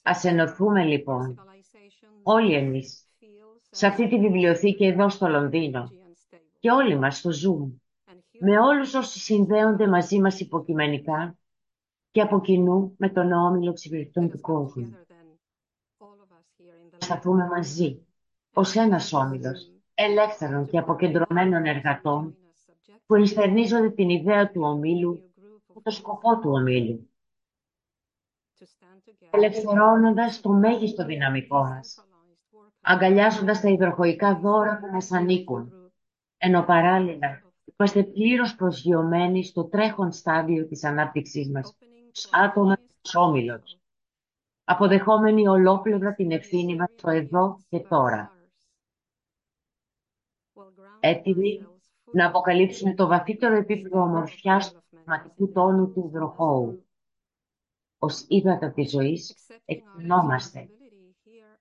Ας 0.02 0.24
ενωθούμε 0.24 0.84
λοιπόν 0.84 1.38
όλοι 2.22 2.54
εμείς. 2.54 3.04
Σε 3.70 3.86
αυτή 3.86 4.08
τη 4.08 4.18
βιβλιοθήκη 4.18 4.84
εδώ 4.84 5.08
στο 5.08 5.28
Λονδίνο. 5.28 5.90
Και 6.58 6.70
όλοι 6.70 6.98
μας 6.98 7.16
στο 7.16 7.30
Zoom, 7.30 7.70
με 8.40 8.58
όλους 8.58 8.94
όσοι 8.94 9.18
συνδέονται 9.18 9.86
μαζί 9.86 10.20
μας 10.20 10.40
υποκειμενικά 10.40 11.38
και 12.10 12.20
από 12.20 12.40
κοινού 12.40 12.94
με 12.98 13.08
τον 13.08 13.32
όμιλο 13.32 13.70
εξυπηρετών 13.70 14.30
του 14.30 14.40
κόσμου. 14.40 14.96
Σταθούμε 16.98 17.46
μαζί, 17.46 18.06
ως 18.52 18.74
ένας 18.74 19.12
όμιλος, 19.12 19.72
ελεύθερων 19.94 20.66
και 20.66 20.78
αποκεντρωμένων 20.78 21.64
εργατών, 21.64 22.36
που 23.06 23.14
ενστερνίζονται 23.14 23.90
την 23.90 24.08
ιδέα 24.08 24.50
του 24.50 24.62
ομίλου 24.62 25.32
και 25.74 25.80
το 25.82 25.90
σκοπό 25.90 26.38
του 26.38 26.50
ομίλου. 26.50 27.09
Ελευθερώνοντας 29.30 30.40
το 30.40 30.52
μέγιστο 30.52 31.04
δυναμικό 31.04 31.58
μας, 31.58 32.04
αγκαλιάζοντας 32.80 33.60
τα 33.60 33.68
υδροχοϊκά 33.68 34.34
δώρα 34.34 34.78
που 34.78 34.86
μας 34.92 35.12
ανήκουν, 35.12 35.72
ενώ 36.38 36.62
παράλληλα 36.62 37.42
είμαστε 37.76 38.02
πλήρως 38.02 38.54
προσγειωμένοι 38.54 39.44
στο 39.44 39.64
τρέχον 39.64 40.12
στάδιο 40.12 40.66
της 40.66 40.84
ανάπτυξής 40.84 41.50
μας, 41.50 41.76
ως 42.14 42.28
άτομα 42.32 42.76
της 42.76 43.14
όμιλος, 43.14 43.80
αποδεχόμενοι 44.64 45.48
ολόπλευρα 45.48 46.14
την 46.14 46.30
ευθύνη 46.30 46.76
μας 46.76 46.88
στο 46.96 47.10
εδώ 47.10 47.58
και 47.68 47.78
τώρα. 47.78 48.34
Έτοιμοι 51.00 51.66
να 52.12 52.26
αποκαλύψουμε 52.26 52.94
το 52.94 53.06
βαθύτερο 53.06 53.56
επίπεδο 53.56 54.02
ομορφιάς 54.02 54.72
του 54.72 54.82
πνευματικού 54.90 55.52
τόνου 55.52 55.92
του 55.92 56.04
υδροχώου. 56.08 56.84
Ως 58.02 58.24
ύδατα 58.28 58.72
της 58.72 58.90
ζωής, 58.90 59.34
εκτινόμαστε. 59.64 60.68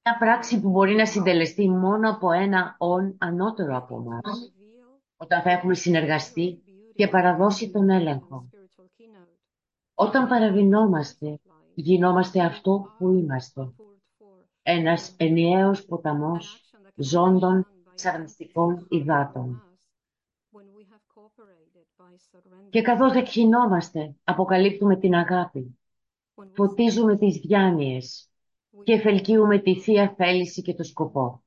Μια 0.04 0.18
πράξη 0.20 0.62
που 0.62 0.70
μπορεί 0.70 0.96
να 0.96 1.06
συντελεστεί 1.06 1.70
μόνο 1.70 2.10
από 2.10 2.32
ένα 2.32 2.76
«ον» 2.78 3.16
ανώτερο 3.18 3.78
από 3.78 3.96
εμάς 3.96 4.54
όταν 5.18 5.42
θα 5.42 5.52
έχουμε 5.52 5.74
συνεργαστεί 5.74 6.64
και 6.96 7.08
παραδώσει 7.08 7.72
τον 7.72 7.90
έλεγχο. 7.90 8.50
Όταν 9.94 10.28
παραβινόμαστε, 10.28 11.40
γινόμαστε 11.74 12.44
αυτό 12.44 12.94
που 12.98 13.10
είμαστε. 13.10 13.74
Ένας 14.62 15.16
ενιαίος 15.18 15.86
ποταμός 15.86 16.72
ζώντων 16.96 17.68
εξαρμιστικών 17.92 18.86
υδάτων. 18.90 19.64
Και 22.70 22.82
καθώς 22.82 23.14
εκχυνόμαστε, 23.14 24.16
αποκαλύπτουμε 24.24 24.98
την 24.98 25.16
αγάπη, 25.16 25.80
φωτίζουμε 26.54 27.18
τις 27.18 27.38
διάνοιες 27.38 28.30
και 28.84 28.94
εφελκύουμε 28.94 29.60
τη 29.60 29.80
Θεία 29.80 30.14
Θέληση 30.18 30.62
και 30.62 30.74
το 30.74 30.84
σκοπό. 30.84 31.44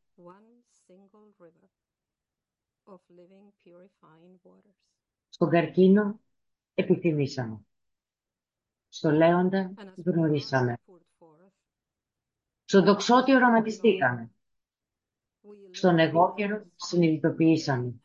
Στον 5.29 5.49
καρκίνο 5.51 6.21
επιθυμήσαμε. 6.75 7.61
Στο 8.89 9.11
λέοντα 9.11 9.73
γνωρίσαμε. 9.97 10.79
Στον 12.65 12.85
δοξότη 12.85 13.35
οραματιστήκαμε. 13.35 14.31
Στον 15.71 15.99
εγώ 15.99 16.35
καιρό 16.37 16.65
συνειδητοποιήσαμε 16.77 18.01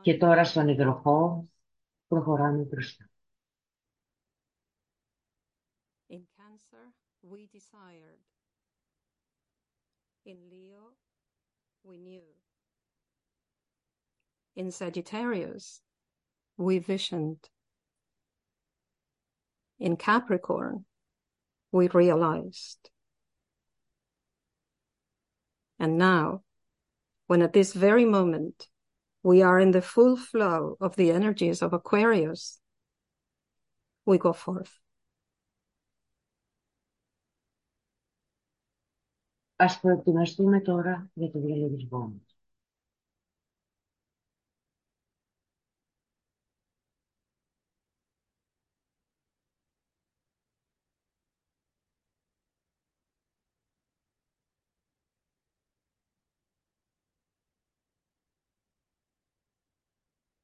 και 0.00 0.16
τώρα 0.16 0.44
στον 0.44 0.68
υδροχό 0.68 1.48
προχωράμε 2.08 2.62
μπροστά. 2.62 3.11
We 7.22 7.48
desired. 7.52 8.20
In 10.24 10.36
Leo, 10.50 10.94
we 11.84 11.98
knew. 11.98 12.22
In 14.54 14.70
Sagittarius, 14.70 15.80
we 16.56 16.78
visioned. 16.78 17.48
In 19.78 19.96
Capricorn, 19.96 20.84
we 21.72 21.88
realized. 21.88 22.90
And 25.78 25.98
now, 25.98 26.42
when 27.26 27.42
at 27.42 27.52
this 27.52 27.72
very 27.72 28.04
moment 28.04 28.68
we 29.22 29.42
are 29.42 29.58
in 29.58 29.70
the 29.70 29.82
full 29.82 30.16
flow 30.16 30.76
of 30.80 30.96
the 30.96 31.10
energies 31.10 31.62
of 31.62 31.72
Aquarius, 31.72 32.60
we 34.04 34.18
go 34.18 34.32
forth. 34.32 34.78
Ας 39.62 39.80
προετοιμαστούμε 39.80 40.60
τώρα 40.60 41.10
για 41.14 41.30
το 41.30 41.38
διαλογισμό 41.40 41.98
μας. 41.98 42.36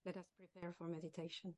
Let 0.06 0.16
us 0.16 0.28
prepare 0.38 0.72
for 0.78 0.88
meditation. 0.88 1.54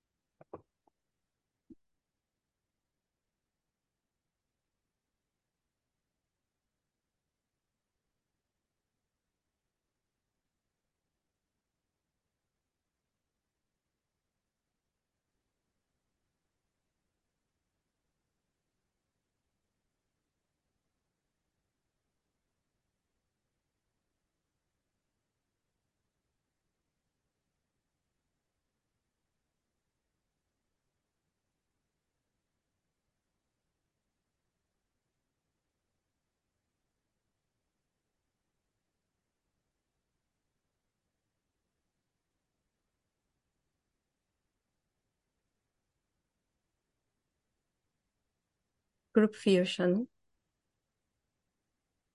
Group 49.18 49.35
fusion. 49.44 50.03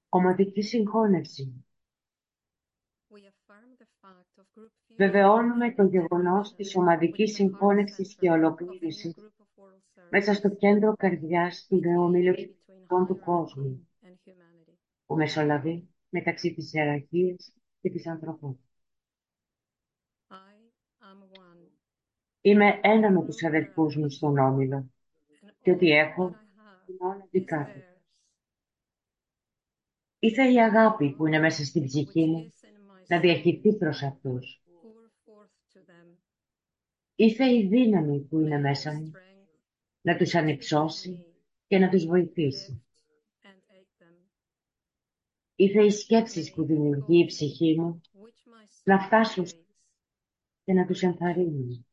Ομαδική 0.09 0.61
συγχώνευση. 0.61 1.65
We 3.09 3.17
affirm 3.17 3.77
the 3.77 3.87
fact 4.01 4.39
of 4.39 4.45
group 4.55 4.71
fusion 4.87 4.95
Βεβαιώνουμε 4.97 5.73
το 5.73 5.83
γεγονός 5.83 6.55
της 6.55 6.75
ομαδικής 6.75 7.33
συγχώνευσης 7.33 8.15
και 8.15 8.29
ολοκλήρωσης 8.29 9.15
μέσα 10.09 10.33
στο 10.33 10.49
κέντρο 10.49 10.93
καρδιάς 10.95 11.65
του 11.69 11.79
νεομήλου 11.79 12.33
του 13.07 13.19
κόσμου, 13.19 13.87
που 15.05 15.15
μεσολαβεί 15.15 15.89
μεταξύ 16.09 16.53
της 16.53 16.73
ιεραρχίας 16.73 17.53
και 17.81 17.89
της 17.89 18.07
ανθρωπότητας. 18.07 18.65
Είμαι 22.41 22.79
ένα 22.83 23.11
με 23.11 23.25
τους 23.25 23.43
αδελφούς 23.43 23.95
μου 23.95 24.09
στον 24.09 24.37
Όμιλο 24.37 24.89
και 25.61 25.71
ότι 25.71 25.89
έχω 25.89 26.35
είναι 26.87 26.97
όλα 26.99 27.27
δικά 27.31 27.65
του. 27.73 27.79
Ήθε 30.19 30.51
η 30.51 30.61
αγάπη 30.61 31.15
που 31.15 31.27
είναι 31.27 31.39
μέσα 31.39 31.63
στην 31.63 31.83
ψυχή 31.83 32.25
μου 32.25 32.53
να 33.07 33.19
διαχειριστεί 33.19 33.75
προς 33.75 34.03
αυτούς. 34.03 34.61
Ήθε 37.15 37.53
η 37.53 37.67
δύναμη 37.67 38.19
που 38.19 38.39
είναι 38.39 38.59
μέσα 38.59 38.93
μου 38.93 39.11
να 40.01 40.17
τους 40.17 40.35
ανυψώσει 40.35 41.25
και 41.67 41.77
να 41.77 41.89
τους 41.89 42.05
βοηθήσει. 42.05 42.83
Ήθε 45.55 45.83
οι 45.83 45.89
σκέψεις 45.89 46.53
που 46.53 46.65
δημιουργεί 46.65 47.19
η 47.19 47.25
ψυχή 47.25 47.79
μου 47.79 48.01
να 48.83 48.99
φτάσουν 48.99 49.45
και 50.63 50.73
να 50.73 50.85
τους 50.85 51.01
ενθαρρύνουν. 51.01 51.85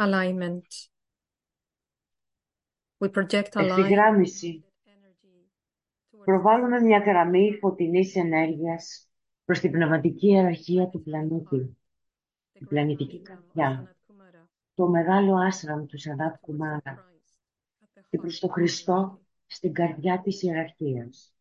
Alignment. 0.00 0.68
We 2.98 3.08
project 3.08 3.56
alignment 3.56 3.78
Ευθυγράμμιση. 3.78 4.64
Προβάλλουμε 6.24 6.80
μια 6.80 6.98
γραμμή 6.98 7.58
φωτεινής 7.60 8.16
ενέργειας 8.16 9.08
προς 9.44 9.60
την 9.60 9.70
πνευματική 9.70 10.26
ιεραρχία 10.26 10.88
του 10.88 11.02
πλανήτη, 11.02 11.76
την 12.52 12.66
πλανητική 12.66 13.22
καρδιά, 13.22 13.96
το 14.74 14.88
μεγάλο 14.88 15.36
άσραμ 15.36 15.86
του 15.86 15.98
Σανάτ 15.98 16.36
Κουμάρα 16.40 17.12
και 18.10 18.18
προς 18.18 18.38
τον 18.38 18.50
Χριστό 18.50 19.20
στην 19.46 19.72
καρδιά 19.72 20.20
της 20.20 20.42
ιεραρχίας. 20.42 21.34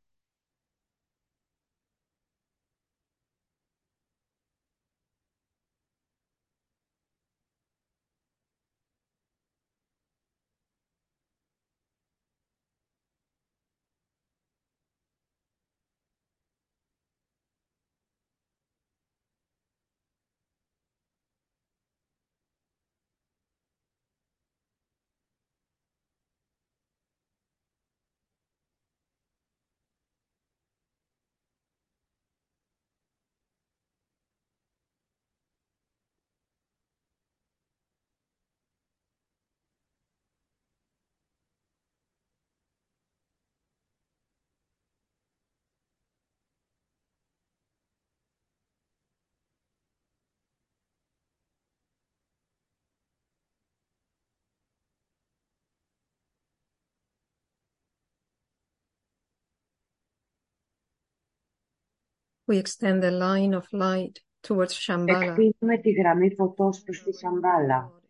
We 62.49 62.57
extend 62.57 63.03
the 63.03 63.11
line 63.11 63.53
of 63.53 63.65
light 63.71 64.15
towards 64.41 64.73
Shambhala. 64.73 65.21
Εκτείνουμε 65.21 65.77
τη 65.81 65.91
γραμμή 65.91 66.35
φωτός 66.35 66.81
προς 66.81 67.03
τη 67.03 67.13
Σαμπάλα, 67.13 68.01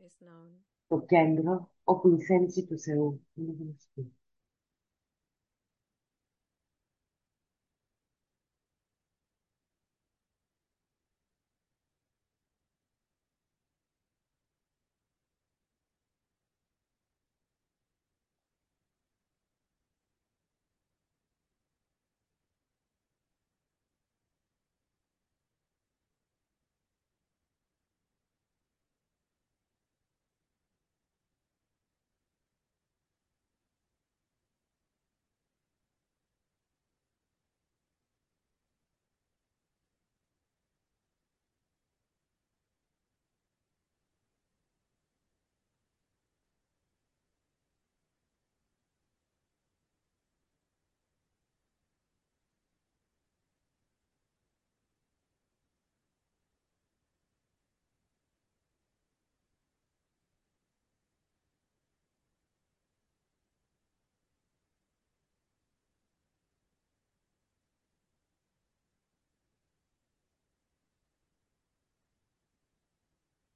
το 0.87 1.05
κέντρο 1.07 1.69
όπου 1.83 2.09
η 2.09 2.21
θέληση 2.21 2.65
του 2.65 2.79
Θεού 2.79 3.27
είναι 3.33 3.55
γνωστή. 3.59 4.13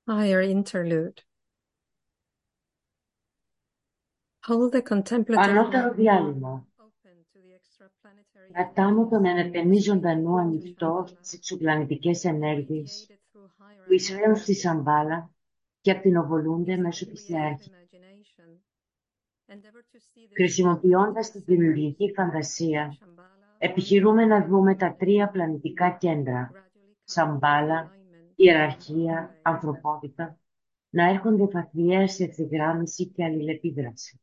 Higher 0.08 0.42
interlude. 0.42 1.22
Hold 4.48 4.74
the 4.74 4.82
contemplative 4.82 5.50
Ανώτερο 5.50 5.88
light 5.88 5.96
διάλειμμα. 5.96 6.68
open 6.80 7.16
to 7.34 7.40
the 7.40 7.54
extraplanetary 7.56 8.54
Κρατάμε 8.54 9.08
τον 9.10 9.26
ενετενή 9.26 9.78
ζωντανό 9.80 10.36
ανοιχτό 10.36 11.06
στις 11.08 11.34
εξωπλανητικές 11.34 12.24
ενέργειες 12.24 13.08
created 13.10 13.38
through 13.38 13.46
higher 13.46 13.86
που 13.88 13.94
εισραίουν 13.94 14.36
στη 14.36 14.54
Σαμπάλα 14.56 15.30
και 15.82 15.92
ακτινοβολούνται 15.92 16.78
μέσω 16.78 17.06
της 17.06 17.30
ιεράρχης. 17.30 17.68
imagination. 17.68 18.60
Endeavor 19.54 19.84
to 19.92 20.00
see 20.00 20.28
the 20.30 20.34
Χρησιμοποιώντας 20.36 21.32
τη 21.32 21.40
δημιουργική 21.40 22.14
φαντασία, 22.16 22.98
Shambhala 23.00 23.56
επιχειρούμε 23.58 24.26
να 24.26 24.46
δούμε 24.46 24.76
τα 24.76 24.96
τρία 24.96 25.30
πλανητικά 25.30 25.90
κέντρα, 25.92 26.52
gradually 26.54 26.56
come 26.56 27.02
Σαμπάλα, 27.04 27.92
alignment 27.92 28.03
ιεραρχία, 28.36 29.40
ανθρωπότητα, 29.42 30.38
να 30.90 31.10
έρχονται 31.10 31.48
βαθιαία 31.48 32.08
σε 32.08 32.24
ευθυγράμμιση 32.24 33.06
και 33.08 33.24
αλληλεπίδραση. 33.24 34.23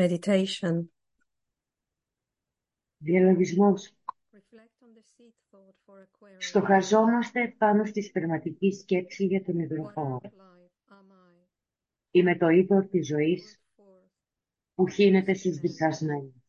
Meditation. 0.00 0.82
Διαλογισμός. 2.98 3.94
Reflect 4.32 4.84
on 4.84 4.92
the 4.96 5.02
seed 5.02 5.34
thought 5.50 5.74
for 5.86 5.98
Aquarius. 6.02 6.38
Στοχαζόμαστε 6.38 7.54
πάνω 7.58 7.84
στη 7.84 8.02
σπερματική 8.02 8.72
σκέψη 8.72 9.24
για 9.24 9.42
τον 9.44 9.54
What 9.56 9.60
υδροχόο. 9.62 10.20
life 10.22 10.92
am 10.92 11.10
I? 11.12 11.46
Είμαι 12.10 12.36
το 12.36 12.48
είδωρ 12.48 12.86
της 12.86 13.06
ζωής 13.06 13.60
Brought 13.76 13.82
forth 13.82 14.10
που 14.74 14.88
χύνεται 14.88 15.34
στις 15.34 15.58
διχασμένες. 15.58 16.39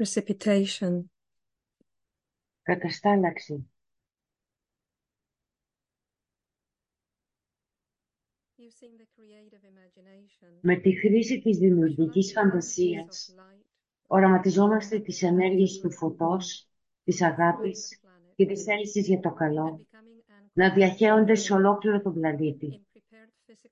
Precipitation, 0.00 1.10
καταστάλαξη, 2.62 3.70
using 8.58 8.96
the 8.96 9.06
creative 9.16 9.64
imagination. 9.64 10.58
με 10.60 10.76
τη 10.76 10.92
χρήση 10.92 11.40
της 11.40 11.58
δημιουργικής 11.58 12.32
φαντασίας, 12.32 13.34
οραματιζόμαστε 14.06 15.00
τις 15.00 15.22
ενέργειες 15.22 15.78
του 15.78 15.92
φωτός, 15.92 16.68
της 17.04 17.22
αγάπης 17.22 18.00
και 18.34 18.46
της 18.46 18.62
θέλησης 18.62 19.06
για 19.06 19.20
το 19.20 19.32
καλό, 19.32 19.86
να 20.52 20.74
διαχέονται 20.74 21.34
σε 21.34 21.52
ολόκληρο 21.52 22.02
τον 22.02 22.14
πλανήτη 22.14 22.86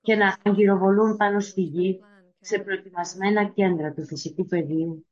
και 0.01 0.15
να 0.15 0.37
γυροβολούν 0.53 1.17
πάνω 1.17 1.39
στη 1.39 1.61
γη 1.61 1.99
σε 2.39 2.59
προετοιμασμένα 2.59 3.49
κέντρα 3.49 3.93
του 3.93 4.05
φυσικού 4.05 4.45
πεδίου, 4.45 5.03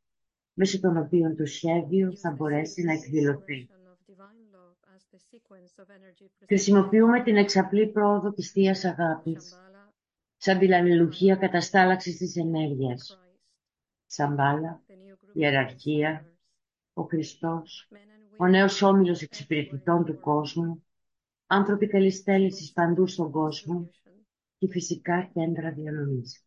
μέσω 0.60 0.80
των 0.80 0.98
οποίων 0.98 1.36
το 1.36 1.46
σχέδιο 1.46 2.16
θα 2.16 2.32
μπορέσει 2.32 2.84
να 2.84 2.94
εκδηλωθεί. 2.94 3.70
Χρησιμοποιούμε 6.46 7.24
την 7.24 7.38
εξαπλή 7.38 7.88
πρόοδο 7.88 8.32
της 8.32 8.52
Θείας 8.52 8.84
Αγάπης, 8.86 9.56
σαν 10.38 10.60
την 10.60 10.74
αλληλουχία 10.74 11.36
καταστάλαξης 11.36 12.18
της 12.18 12.36
ενέργειας. 12.36 13.20
Σαμπάλα, 14.06 14.82
ιεραρχία, 15.34 16.26
ο 16.94 17.02
Χριστός, 17.02 17.90
ο 18.38 18.48
νέος 18.48 18.82
όμιλος 18.82 19.22
εξυπηρετητών 19.22 20.06
του 20.06 20.20
κόσμου, 20.20 20.86
άνθρωποι 21.48 21.88
καλής 21.88 22.20
θέλησης 22.20 22.72
παντού 22.72 23.08
στον 23.08 23.32
κόσμο 23.32 23.90
και 24.58 24.68
φυσικά 24.68 25.30
κέντρα 25.34 25.72
διανομής. 25.72 26.47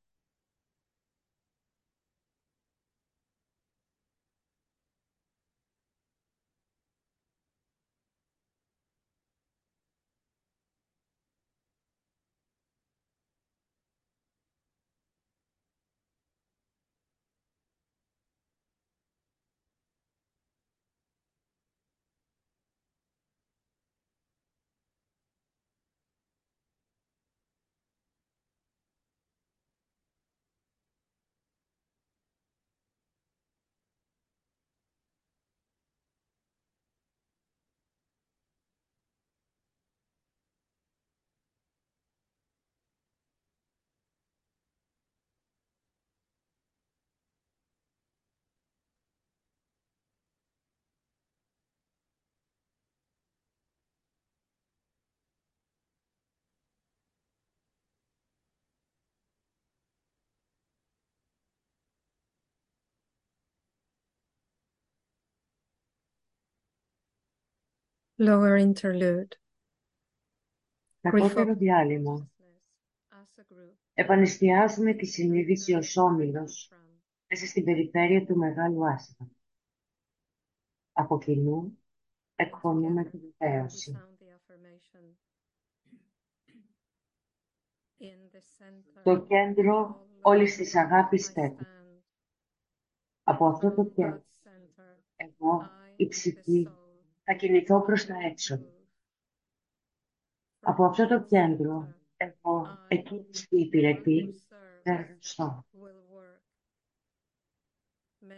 Lower 68.21 68.57
interlude. 68.57 69.33
Κατώτερο 71.01 71.55
διάλειμμα. 71.55 72.29
Επανεστιάζουμε 73.93 74.93
τη 74.93 75.05
συνείδηση 75.05 75.73
ως 75.73 75.97
όμιλος 75.97 76.71
μέσα 77.27 77.45
στην 77.45 77.63
περιφέρεια 77.63 78.25
του 78.25 78.35
Μεγάλου 78.37 78.87
Άσχα. 78.87 79.27
Από 80.91 81.19
κοινού 81.19 81.77
εκφωνούμε 82.35 83.03
τη 83.03 83.17
βεβαίωση. 83.17 83.97
Το 89.03 89.25
κέντρο 89.25 90.07
όλης 90.21 90.55
της 90.55 90.75
αγάπης 90.75 91.25
στέκει. 91.25 91.65
Από 93.23 93.45
αυτό 93.47 93.71
το 93.71 93.85
κέντρο, 93.85 94.23
εγώ, 95.15 95.69
η 95.95 96.07
ψυχή, 96.07 96.69
θα 97.23 97.33
κινηθώ 97.33 97.81
προς 97.81 98.05
τα 98.05 98.15
έξω. 98.25 98.59
Από 100.59 100.85
αυτό 100.85 101.07
το 101.07 101.23
κέντρο, 101.23 101.95
εγώ, 102.17 102.85
εκείνης 102.87 103.47
που 103.47 103.57
υπηρετεί, 103.57 104.43
θα 104.83 104.91
εργαστώ. 104.91 105.65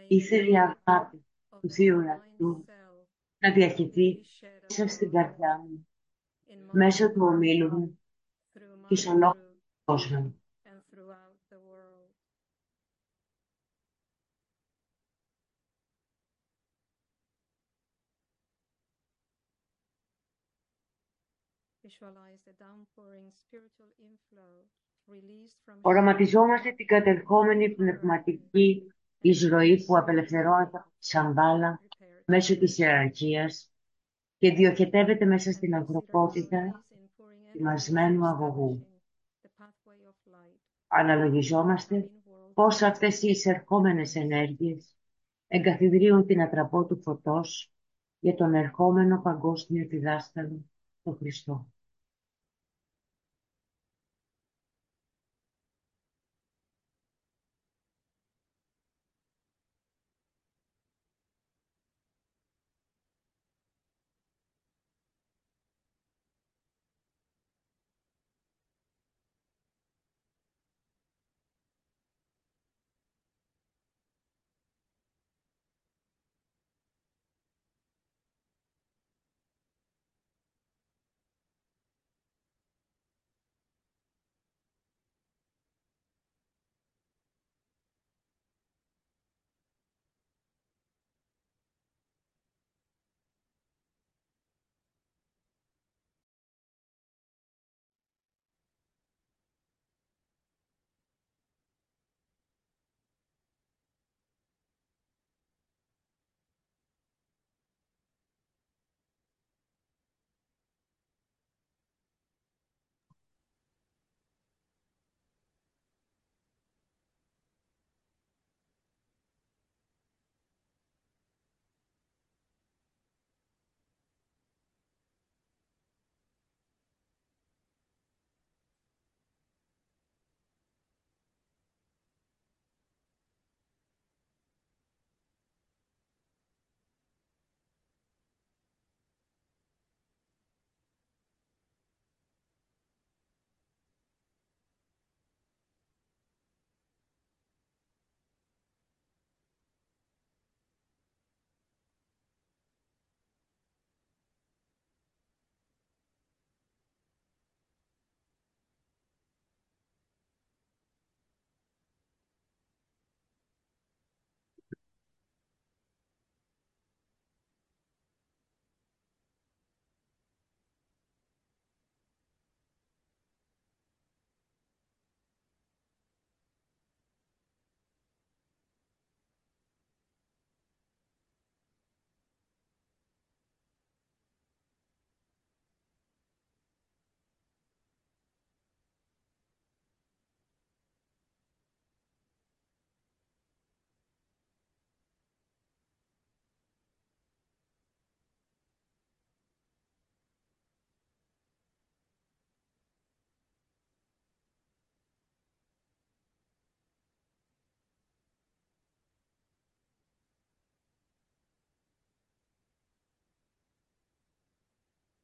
Ήθελε 0.08 0.50
η 0.50 0.58
αγάπη 0.58 1.26
του 1.60 1.70
Θείου 1.70 2.00
Εαυτού 2.00 2.64
να 3.38 3.52
διαχειριστεί 3.52 4.20
μέσα 4.60 4.88
στην 4.88 5.10
καρδιά 5.10 5.58
μου, 5.58 5.88
μέσω 6.72 7.12
του 7.12 7.22
ομίλου 7.22 7.70
μου 7.70 7.98
και 8.88 8.96
σε 8.96 9.08
ολόκληρο 9.08 9.46
τον 9.46 9.84
κόσμο. 9.84 10.34
Οραματιζόμαστε 25.80 26.72
την 26.72 26.86
κατερχόμενη 26.86 27.74
πνευματική 27.74 28.92
εισρωή 29.18 29.84
που 29.84 29.96
απελευθερώνεται 29.96 30.76
από 30.76 30.88
τη 30.98 31.06
Σαμπάλα 31.06 31.80
μέσω 32.24 32.58
της 32.58 32.78
ιεραρχίας 32.78 33.72
και 34.38 34.50
διοχετεύεται 34.52 35.24
μέσα 35.24 35.52
στην 35.52 35.74
ανθρωπότητα 35.74 36.84
ετοιμασμένου 37.48 38.26
αγωγού. 38.26 38.86
Αναλογιζόμαστε 40.86 42.10
πώς 42.54 42.82
αυτές 42.82 43.22
οι 43.22 43.28
εισερχόμενες 43.28 44.14
ενέργειες 44.14 44.96
εγκαθιδρύουν 45.48 46.26
την 46.26 46.42
ατραπό 46.42 46.84
του 46.84 47.00
φωτός 47.02 47.72
για 48.18 48.34
τον 48.34 48.54
ερχόμενο 48.54 49.20
παγκόσμιο 49.20 49.86
διδάσκαλο, 49.88 50.64
τον 51.02 51.16
Χριστό. 51.16 51.73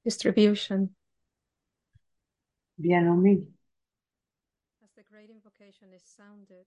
Distribution. 0.09 0.89
Διανομή. 2.75 3.55
As 4.85 4.91
the 4.95 5.03
great 5.13 5.31
invocation 5.31 5.93
is 5.93 6.03
sounded, 6.17 6.67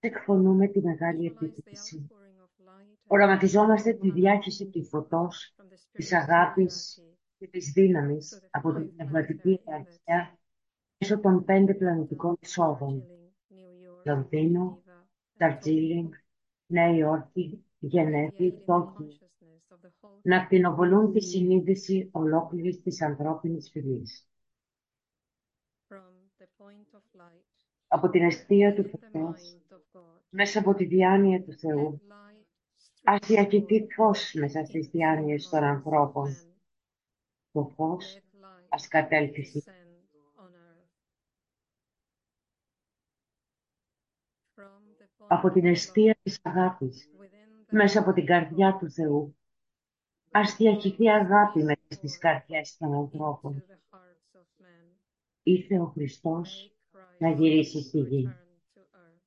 Εκφωνούμε 0.00 0.66
τη 0.68 0.80
μεγάλη 0.80 1.32
visualize 1.34 1.42
the 1.42 1.46
επίθεση. 1.46 2.06
outpouring 2.10 2.40
of 2.42 2.66
light 2.66 2.92
and 2.92 3.06
Οραματιζόμαστε 3.06 3.92
τη 3.92 4.08
love 4.08 4.12
διάχυση 4.14 4.66
του 4.70 4.84
φωτός, 4.84 5.54
from 5.56 5.64
the 5.64 5.78
της 5.92 6.08
spirit 6.08 6.12
of 6.12 6.18
αγάπης 6.20 6.98
humanity 7.00 7.16
και 7.38 7.46
της 7.48 7.72
δύναμης 7.72 8.34
to 8.34 8.36
the 8.44 8.48
από 8.50 8.68
five 8.70 8.74
την 8.74 8.94
πνευματική 8.96 9.60
planetary 9.64 9.68
ιεραρχία 9.68 10.38
μέσω 10.98 11.20
των 11.20 11.44
πέντε 11.44 11.74
πλανητικών 11.74 12.36
εισόδων, 12.40 13.02
Darjeeling, 13.02 13.52
New 13.54 13.86
York, 13.86 14.06
Λονδίνο, 14.06 14.82
Geneva, 14.84 14.90
and 14.90 15.38
Νταρτζίλινγκ, 15.38 16.12
Νέα 16.66 16.96
Υόρκη, 16.96 17.64
Γενέβη, 17.78 18.32
creating 18.38 18.60
the 18.60 18.64
Τόκιο, 18.66 19.08
να 20.22 20.36
ακτινοβολούν 20.36 21.12
τη 21.12 21.20
συνείδηση 21.20 22.08
ολόκληρης 22.12 22.80
της 22.82 23.02
ανθρώπινης 23.02 23.70
φυλής. 23.70 24.26
from 25.88 26.12
the 26.38 26.46
point 26.64 26.96
of 26.98 27.20
light, 27.20 27.44
Από 27.86 28.08
την 28.10 28.22
αιστεία 28.22 28.74
του 28.74 28.82
in 28.82 28.84
the 28.86 28.90
φωτός, 28.90 29.56
mind 29.70 29.74
of 29.74 29.98
God. 30.00 30.20
μέσα 30.28 30.58
από 30.58 30.74
τη 30.74 30.84
διάνοια 30.84 31.42
του 31.42 31.52
Θεού, 31.58 32.00
Let 32.02 32.12
light 32.12 32.44
ας 33.04 33.18
stream 33.20 33.26
διακητεί 33.26 33.86
forth 33.86 33.94
φως 33.94 34.32
μέσα 34.34 34.60
in 34.60 34.66
στις 34.66 34.86
the 34.86 34.90
διάνοιες 34.90 35.48
των 35.48 35.60
minds 35.60 35.62
of 35.62 35.66
ανθρώπων. 35.66 36.28
men. 36.32 36.52
Το 37.52 37.64
φως 37.76 38.16
Let 38.16 38.44
light 38.44 38.66
ας 38.68 38.88
κατέλθει 38.88 39.44
στη 39.44 39.62
descend 39.66 40.42
on 40.44 40.48
earth. 40.48 40.88
From 44.54 44.82
the 44.98 45.06
point 45.18 45.26
από 45.28 45.50
την 45.50 45.62
of 45.62 45.66
αιστεία 45.66 46.12
love, 46.14 46.22
της 46.22 46.38
αγάπης, 46.42 47.10
within 47.20 47.70
the 47.70 47.74
μέσα 47.74 48.00
heart 48.00 48.02
από 48.02 48.12
την 48.12 48.22
of 48.22 48.26
καρδιά 48.26 48.74
God, 48.74 48.78
του 48.80 48.90
Θεού. 48.90 49.36
Ας 50.34 50.56
διακηθεί 50.56 51.08
αγάπη 51.10 51.62
μέσα 51.62 51.80
στις 51.88 52.18
καρδιές 52.18 52.76
των 52.76 52.88
into 52.90 52.96
ανθρώπων. 52.98 53.64
the 53.68 53.96
hearts 53.96 54.38
of 54.40 54.62
men. 54.64 54.92
Ήρθε 55.42 55.78
ο 55.78 55.86
Χριστός 55.86 56.72
Make 56.92 56.98
να 57.18 57.30
Christ 57.32 57.36
γυρίσει 57.36 57.82
στη 57.82 57.98
γη. 58.00 58.28
return 58.28 58.74
to 58.74 58.80
earth. 58.96 59.22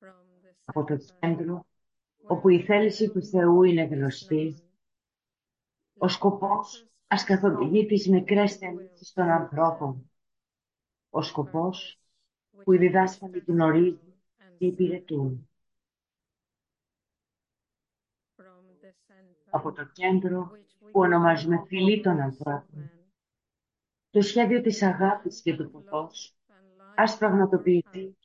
From 0.00 0.24
the 0.42 0.52
Από 0.64 0.84
το 0.84 0.94
center, 0.94 1.36
κέντρο, 1.36 1.66
where 2.18 2.26
όπου 2.26 2.48
η 2.48 2.60
the 2.62 2.64
θέληση 2.66 3.04
will 3.06 3.12
του 3.12 3.22
Θεού 3.24 3.62
είναι 3.62 3.84
is 3.86 3.90
γνωστή, 3.90 4.54
known, 4.58 4.62
ο 5.98 6.04
let 6.06 6.10
σκοπός 6.10 6.82
purpose 6.82 6.88
ας 7.06 7.24
καθοδηγεί 7.24 7.86
τις 7.86 8.08
μικρές 8.08 8.56
θελήσεις 8.56 9.12
των 9.12 9.28
ανθρώπων. 9.28 10.10
Ο 11.10 11.18
purpose 11.18 11.24
σκοπός 11.24 11.98
which 12.56 12.62
που 12.64 12.72
οι 12.72 12.76
the 12.76 12.80
διδάσκαλοι 12.80 13.38
masters 13.42 13.46
γνωρίζουν 13.46 14.00
know 14.00 14.42
and 14.42 14.56
και 14.58 14.66
serve. 14.66 14.72
υπηρετούν. 14.72 15.48
Από 19.50 19.72
το 19.72 19.84
κέντρο 19.92 20.50
which 20.52 20.56
we 20.56 20.90
που 20.92 21.00
call 21.00 21.02
ονομάζουμε 21.04 21.60
the 21.62 21.66
φυλή 21.66 22.00
των 22.02 22.16
hearts 22.16 22.20
of 22.20 22.22
ανθρώπων. 22.22 22.64
men, 22.74 22.90
Το 24.10 24.20
σχέδιο 24.20 24.60
της 24.60 24.82
the 24.82 24.86
αγάπης 24.86 25.40
και 25.42 25.54
plan 25.54 25.56
του 25.56 25.62
of 25.62 25.66
love 25.66 25.70
φωτός 25.72 26.36
and 26.48 26.52
light 26.80 26.92
ας 26.96 27.16
πραγματοποιηθεί 27.18 28.16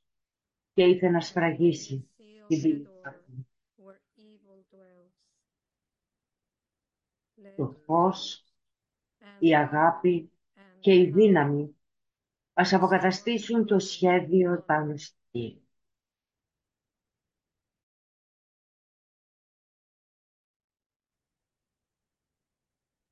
και 0.73 0.83
ήρθε 0.83 1.09
να 1.09 1.19
and 1.19 1.23
σφραγίσει 1.23 2.09
seal 2.17 2.45
τη 2.47 2.55
the 2.57 2.61
δύναμη 2.61 2.85
door 2.85 3.07
αυτή. 3.07 3.47
where 3.77 3.99
evil 4.15 4.63
dwells. 4.71 5.13
Let 7.45 7.55
Το 7.55 7.75
φως, 7.85 8.43
and 9.19 9.25
η 9.39 9.49
love 9.49 9.53
αγάπη 9.53 10.31
and 10.55 10.59
και 10.79 10.93
η 10.93 11.07
power 11.09 11.13
δύναμη 11.13 11.75
ας 12.53 12.73
αποκαταστήσουν 12.73 13.65
το 13.65 13.79
σχέδιο 13.79 14.53
επάνω 14.53 14.97
στη 14.97 15.61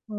γη. 0.10 0.16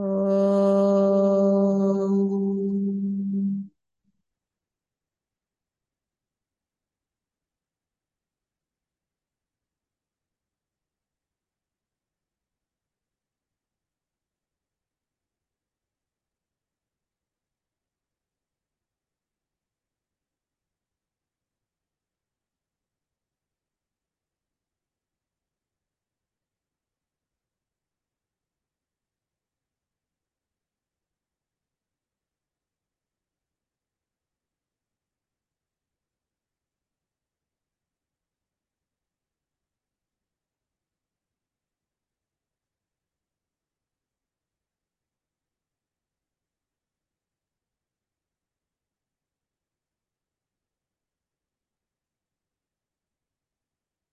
Oh. 0.00 0.27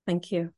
Thank 0.05 0.31
you. 0.31 0.53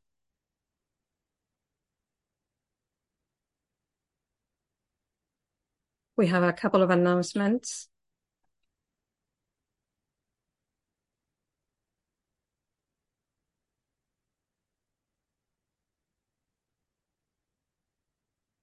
We 6.18 6.28
have 6.28 6.44
a 6.44 6.52
couple 6.52 6.82
of 6.82 6.90
announcements. 6.90 7.88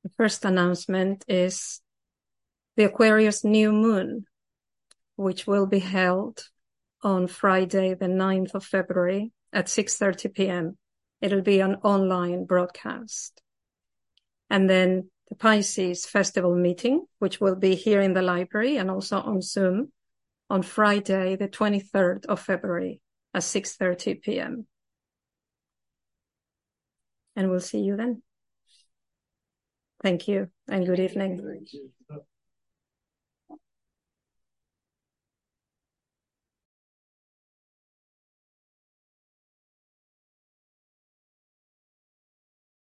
The 0.02 0.10
first 0.18 0.44
announcement 0.44 1.24
is 1.28 1.80
the 2.76 2.84
Aquarius 2.84 3.44
new 3.44 3.72
moon, 3.72 4.26
which 5.16 5.46
will 5.46 5.66
be 5.66 5.78
held 5.78 6.48
on 7.02 7.26
Friday, 7.28 7.94
the 7.94 8.06
9th 8.06 8.54
of 8.54 8.64
February 8.64 9.32
at 9.54 9.66
6.30 9.66 10.34
p.m. 10.34 10.76
It'll 11.20 11.40
be 11.40 11.60
an 11.60 11.76
online 11.76 12.44
broadcast. 12.44 13.40
And 14.50 14.68
then 14.68 15.10
the 15.28 15.36
Pisces 15.36 16.04
festival 16.04 16.54
meeting, 16.54 17.06
which 17.18 17.40
will 17.40 17.56
be 17.56 17.74
here 17.74 18.00
in 18.00 18.12
the 18.12 18.22
library 18.22 18.76
and 18.76 18.90
also 18.90 19.20
on 19.20 19.40
Zoom 19.40 19.92
on 20.50 20.62
Friday, 20.62 21.36
the 21.36 21.48
23rd 21.48 22.26
of 22.26 22.40
February 22.40 23.00
at 23.32 23.42
6.30 23.42 24.20
p.m. 24.22 24.66
And 27.36 27.50
we'll 27.50 27.60
see 27.60 27.80
you 27.80 27.96
then. 27.96 28.22
Thank 30.02 30.28
you 30.28 30.48
and 30.68 30.84
good 30.84 31.00
evening. 31.00 31.64